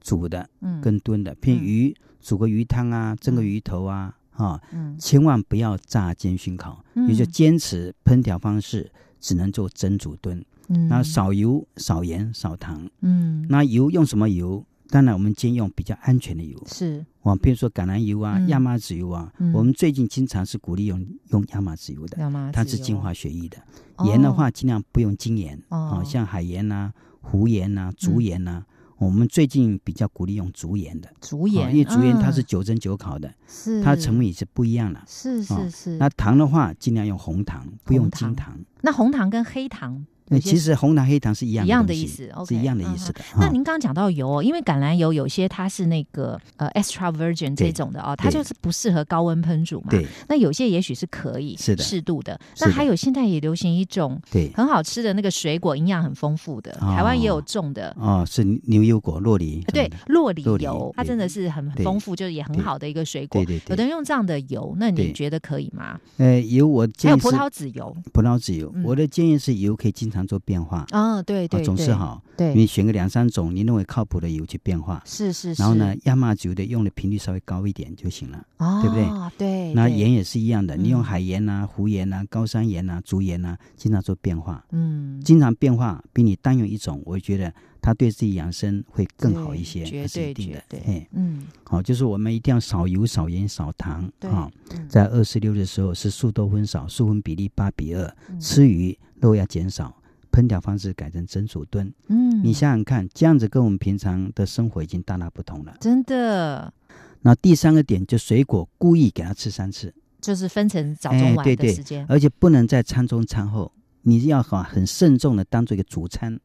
[0.00, 1.36] 煮的，嗯，跟炖的。
[1.36, 8.90] 譬如鱼，煮个鱼汤啊，蒸个鱼头啊，哈，嗯，千万不要炸、煎、熏、烤，也就坚持烹调方式
[9.20, 14.64] 只能做蒸、煮、炖，嗯，那少油、少盐、少糖，嗯，那油用什么油？
[14.92, 22.18] 当然，我们先用比较安全的油，是，啊比如说橄榄油啊、亚麻籽油啊，我们最近经常是鼓励用用亚麻籽油的，
[22.52, 23.56] 它是净化血液的。
[24.04, 28.64] 盐的话，尽量不用精盐，哦，像海盐呐、湖盐呐、竹盐呐，
[28.98, 31.10] 我们最近比较鼓励用竹盐的。
[31.22, 35.02] 竹盐，因为竹盐它是九蒸九烤的，是，它成分也是不一样了。
[35.08, 35.96] 是是是。
[35.96, 38.58] 那糖的话，尽量用红糖，不用金糖。
[38.82, 40.04] 那红糖跟黑糖？
[40.40, 43.20] 其实红糖黑糖是一样一样的意思，是一样的意思的。
[43.38, 49.88] 那您刚刚讲到油，因为橄榄油有些它是那个呃 extra virgin 这种的哦，它就是不适合高温烹煮嘛。
[49.90, 50.06] 对。
[50.28, 52.38] 那有些也许是可以，是的，适度的。
[52.60, 59.60] 那还有现在也流行一种对很好吃的那个水果，营养很丰富的，台湾也有种的哦，是牛油果、洛梨。
[59.72, 63.44] 对，洛梨油，它真的是很丰富，就是也很好的一个水果。
[63.44, 63.62] 对对。
[63.70, 65.98] 有的人用这样的油，那你觉得可以吗？
[66.18, 70.86] 呃，油我还有葡萄籽油，葡萄籽油，我的建议是油可以经常做变化。
[70.90, 72.22] 啊，对对，总是好。
[72.36, 75.54] 对，你选个两三种你认为靠谱的油去变化，是是。
[75.54, 78.44] 然后呢，亚麻籽油的用的频率稍微高一点就行了，
[78.82, 79.06] 对不对？
[79.38, 79.72] 对。
[79.74, 84.64] 那盐也是一样的，你用海盐呐、湖盐呐、高山盐呐、竹盐呐，经常做变化。
[84.70, 85.20] 嗯。
[85.22, 87.52] 经常变化比你单用一种，我觉得
[87.82, 90.80] 它对自己养生会更好一些，绝对绝对。
[90.86, 94.10] 哎，嗯，好，就是我们一定要少油、少盐、少糖。
[94.20, 94.50] 啊，
[94.88, 99.94] 在二十六的时候是素多荤少，素荤比例八比二，吃鱼肉要减少。
[100.30, 106.72] 烹调方式改成蒸煮炖，嗯，你想想看，这样子跟我们平常的生活已经大大不同了，真的。
[107.20, 113.70] 那第三个点，就水果故意给他吃三次，就是分成早中晚的时间，而且不能在餐中餐后，
[114.00, 116.40] 你要很很慎重的当做一个主餐，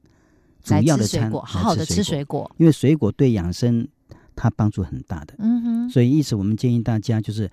[0.63, 3.87] 主要的餐，好好的吃水果，因为水果对养生
[4.35, 5.89] 它帮助很大的，嗯哼。
[5.89, 7.49] 所以，意思我们建议大家就是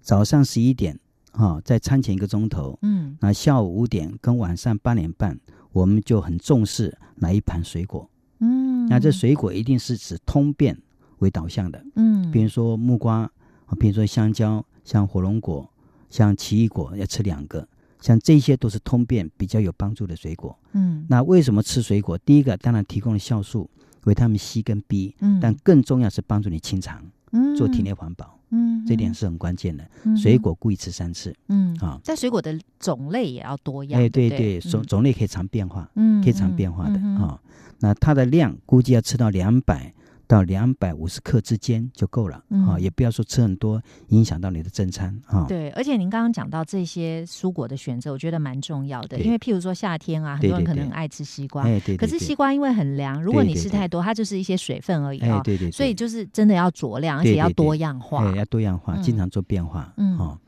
[0.00, 0.98] 早上十一点
[1.32, 5.38] 啊，在餐前一个钟头，嗯，那下午五点跟晚上八点半。
[5.70, 8.08] 我们就很重视来一盘水果，
[8.40, 10.76] 嗯，那这水果一定是指通便
[11.18, 13.30] 为导向的，嗯，比如说木瓜，
[13.78, 15.70] 比如说香蕉，像火龙果，
[16.08, 17.68] 像奇异果要吃两个，
[18.00, 22.16] 像这些都是通便比较有帮助的水果，嗯，那为什么吃水果？
[22.18, 23.68] 第一个当然提供了酵素，
[24.04, 29.88] 维他命 C 跟 B，嗯，但更重要是帮助你清肠，嗯，做体内环保，嗯，这点是很关键的。
[30.16, 31.76] 水果故意吃三次，嗯。
[31.80, 37.40] 啊，在水果的种类也要多样，哎，对对，种种类可以常变化，嗯，可以常变化的啊。
[37.80, 39.92] 那它的量估计要吃到两百。
[40.28, 45.46] 到两百五十克之间就够了啊，也不要说吃很多，影响到你的正餐啊。
[45.48, 51.64] 对，而且您刚刚讲到这些蔬果的选择，我觉得蛮重要的，因为譬如说夏天啊，很多人可能爱吃西瓜，
[51.96, 55.40] 可是西瓜因为很凉，如果你吃太多，它就是一些水分而已啊。
[55.42, 59.90] 对对，所以就是真的要酌量，而且要多样化，要多样化，经常做变化。
[59.96, 60.38] 嗯，哦，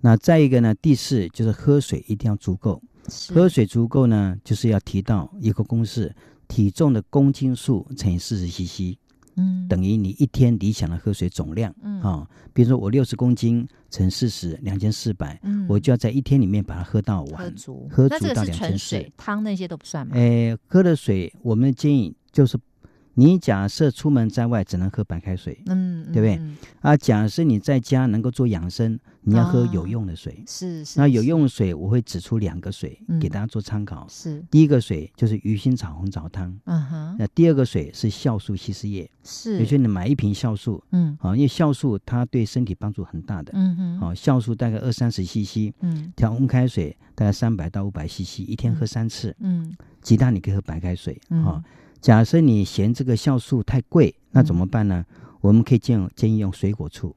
[0.00, 2.82] 那再一个呢，第四就是喝水一定要足够，
[3.28, 6.14] 喝水足够呢，就是要提到一个公式：
[6.48, 8.96] 体重的公斤数乘以四十 CC。
[9.36, 19.04] 嗯，等于你一天理想的喝水总量，嗯啊，比如说我六十公斤乘四十，两千四百，嗯，我就要在一天里面把它喝到完，喝足，喝足到两千四。
[19.16, 20.14] 汤那些都不算吗？
[20.14, 22.58] 诶，喝的水，我们建议就是。
[23.14, 26.40] 你假设出门在外只能喝白开水，嗯，对不对？
[26.80, 30.98] 啊，假设你在家能够做养生，你要喝有用的水，是是。
[30.98, 34.06] 那有用的水，我会指出两个水给大家做参考。
[34.08, 37.16] 是第一个水就是鱼腥草红枣汤，嗯哼。
[37.18, 39.58] 那第二个水是酵素稀释液，是。
[39.58, 44.00] 比如说你买一瓶酵素，嗯，啊，因为酵素它对身体帮助很大的，嗯哼。
[44.00, 49.70] 啊，酵素大概二三十 CC，嗯，调温开水大概三百到五百 CC，一天喝三次，嗯。
[50.00, 51.62] 其他你可以喝白开水，好。
[52.02, 55.06] 假设你嫌这个酵素太贵，那怎么办呢？
[55.40, 57.14] 我们可以建建议用水果醋，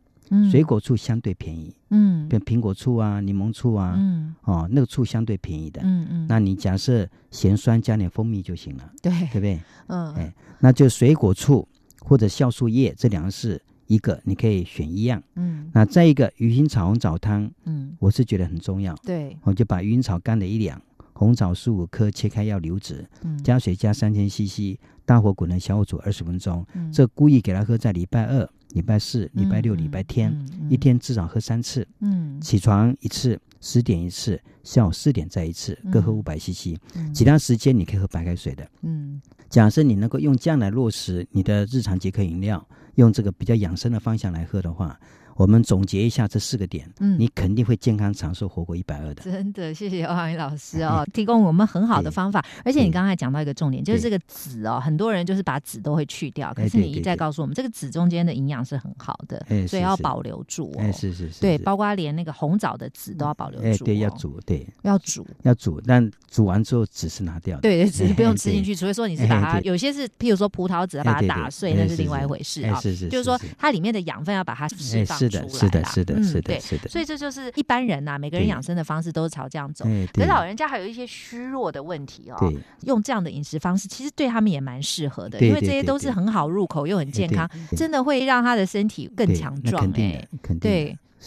[0.52, 6.26] 水果醋相对便宜，嗯，比如苹果醋啊、柠檬醋啊，嗯，哦，那个醋相对便宜的，嗯嗯。
[6.30, 9.60] 那你假设咸酸，加点蜂蜜就行了，对，对不对？
[9.88, 11.68] 嗯，哎，那就水果醋
[12.02, 15.68] 或者酵素液这两个是一个，你可以选一样，嗯。
[15.74, 20.80] 那再一个鱼腥草红枣汤，嗯，我是觉得很重要，对，我就把鱼腥草干的一两。
[21.16, 26.64] 红枣十五颗，切开要留籽，嗯，加水加三千 CC，大火滚了小火煮二十分钟。
[26.92, 30.38] 这故意给他喝在礼拜二、礼拜四、礼拜六、礼拜天，
[30.70, 31.88] 一天至少喝三次。
[32.02, 36.78] 嗯，起床一次，十点一次，下午四点再一次，各喝五百 CC。
[37.14, 38.70] 其他时间你可以喝白开水的。
[38.82, 45.00] 嗯，假设你能够用这样来落实你的日常解渴饮料，用这个比较养生的方向来喝的话。
[45.36, 49.22] 我们总结一下这四个点，嗯，你肯定会健康长寿，活过一百二的。
[49.22, 52.44] 真的，谢谢王宇老师哦， 提供我们很好的方法。
[52.64, 60.92] 而且你刚才讲到一个重点，就是这个籽哦，很多人就是把籽都会去掉，可是你一再告诉我们，这个籽中间的营养是很好的，所以要保留住哦。
[60.94, 63.68] 是是是，对，包括连那个红枣的籽都要保留住。
[63.68, 67.60] 哎，对，要煮，对，要煮，要煮，但煮完之后籽是拿掉。
[67.60, 72.80] 对对，籽不用吃进去，除非说你是把它，有些是，譬如说葡萄籽，把它打碎，那是另外一回事啊。
[72.80, 75.25] 是是，就是说它里面的养分要把它释放。
[75.30, 76.06] 是的，是的，是。
[76.06, 79.86] 的，是的，是的，所以这就是一般人呐，每个人养生的方式都是朝这样走。
[80.14, 89.92] 可是老人家还有一些虚弱的问题哦，用这样的饮食方式，其实对他们也蛮适合的，因为这些都是很好入口又很健康，真的会让他的身体更强壮。
[89.94, 90.60] 哎，肯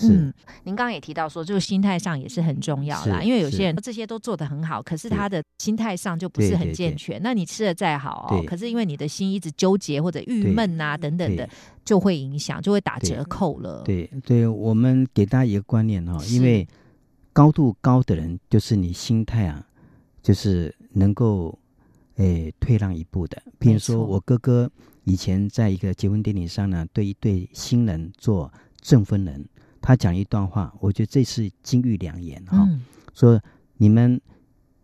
[0.03, 0.33] 嗯，
[0.65, 3.23] 您刚刚也提到说，就是心态上也是很重要啦。
[3.23, 7.21] 因为有些人这些都做得很好，可是他的心态上就不是很健全。
[7.23, 11.49] 那你吃的再好哦，可是因为你的心一直纠结或者郁闷啊等等的，
[11.85, 13.83] 就会影响，就会打折扣了。
[13.85, 16.67] 对，对我们给大家一个观念哈，因为
[17.33, 19.67] 高度高的人，就是你心态啊，
[20.23, 21.59] 就是能够
[22.17, 23.43] 诶退让一步的。
[23.59, 24.71] 比如说，我哥哥
[25.05, 29.45] 以前在一个结婚典礼上呢，对一对新人做证婚人。
[29.89, 32.69] 他讲一段话，我觉得这是金玉良言哈。
[33.15, 33.43] 说
[33.79, 34.21] 你们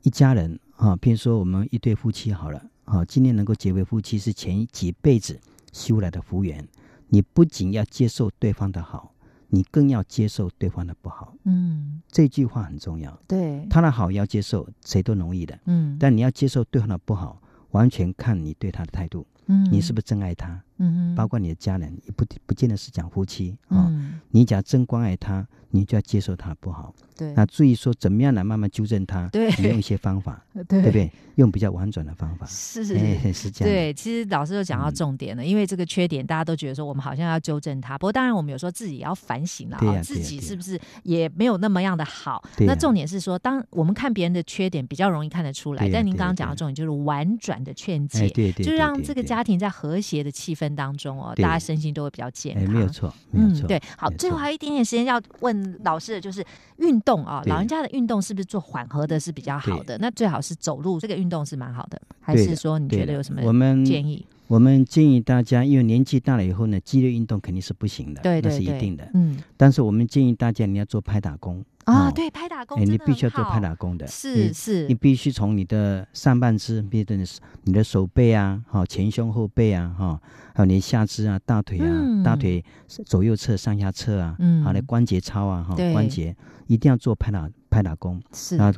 [0.00, 5.38] 一家人啊，譬如说我们一对夫妻好了啊，今天能够结为夫妻是前几辈子
[5.74, 6.66] 修来的福缘。
[7.08, 9.12] 你不仅要接受对方的好，
[9.48, 11.34] 你更要接受对方的不好。
[11.44, 13.14] 嗯，这句话很重要。
[13.28, 15.60] 对，他的好要接受，谁都容易的。
[15.66, 17.42] 嗯，但你要接受对方的不好，
[17.72, 19.26] 完全看你对他的态度。
[19.48, 20.63] 嗯，你是不是真爱他？
[20.78, 23.90] 嗯包括你的家人，也不不见得是讲夫妻啊。
[24.30, 26.92] 你假真关爱他，你就要接受他不好。
[27.16, 29.28] 对，那注意说怎么样来慢慢纠正他。
[29.28, 31.08] 对，用一些方法， 对不对？
[31.36, 32.44] 用比较婉转的方法。
[32.46, 33.72] 是是是，是这样。
[33.72, 42.42] 对，其实老师就讲到重点了，因为这个缺点大家都觉得说我们好像要纠正他，不过当然我们有时候自己也要反省了啊，自己是不是也没有那么样的好？
[42.58, 52.72] 那重点是说，当我们看别人的缺点比较容易看得出来，但您刚刚讲的重点就是婉转的劝解，对对，就让这个家庭在和谐的气氛当中哦，大家身心都会比较健康。
[52.72, 53.82] 没有错，没有错，对。
[53.96, 56.44] 好，最后还有一点点时间要问老师的就是
[56.76, 59.98] 运动啊，老人家的运动是不是做缓和的是比较好的？
[59.98, 62.00] 那最好是走路，这个运动是蛮好的。
[62.20, 64.24] 还是说你觉得有什么我们建议？
[64.46, 69.08] 我们建议大家，因为年纪大了以后呢，激烈运动肯定是不行的，对，那是一定的。
[69.14, 77.24] 嗯，但是我们建议大家你要做拍打功啊，对，拍打功，你必须要做拍打功的，是是，你必须从你的上半肢，比如你
[77.64, 80.20] 你的手背啊，哈，前胸后背啊，哈，
[80.54, 82.64] 还有你下肢啊，大腿啊，大腿
[83.04, 86.34] 左右侧、上下侧啊，好的关节操啊，哈，关节
[86.66, 88.56] 一定要做拍打拍打功，是。
[88.56, 88.72] 啊。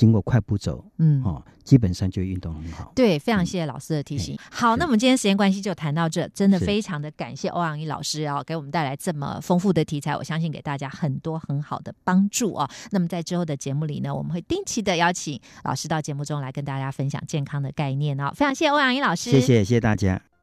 [0.00, 2.90] 经过快步走，嗯，哦，基本上就运动很好。
[2.96, 4.34] 对，非常谢谢老师的提醒。
[4.50, 12.66] 好，那我们今天时间关系就谈到这，真的非常的感谢欧阳一老师哦，给我们带来这么丰富的题材，我相信给大家很多很好的帮助哦。
[12.90, 18.32] 那么在之后的节目里呢，我们会定期的邀请老师到节目中来跟大家分享健康的概念哦。
[18.34, 20.29] 非常谢谢欧阳一老师，谢谢谢谢大家。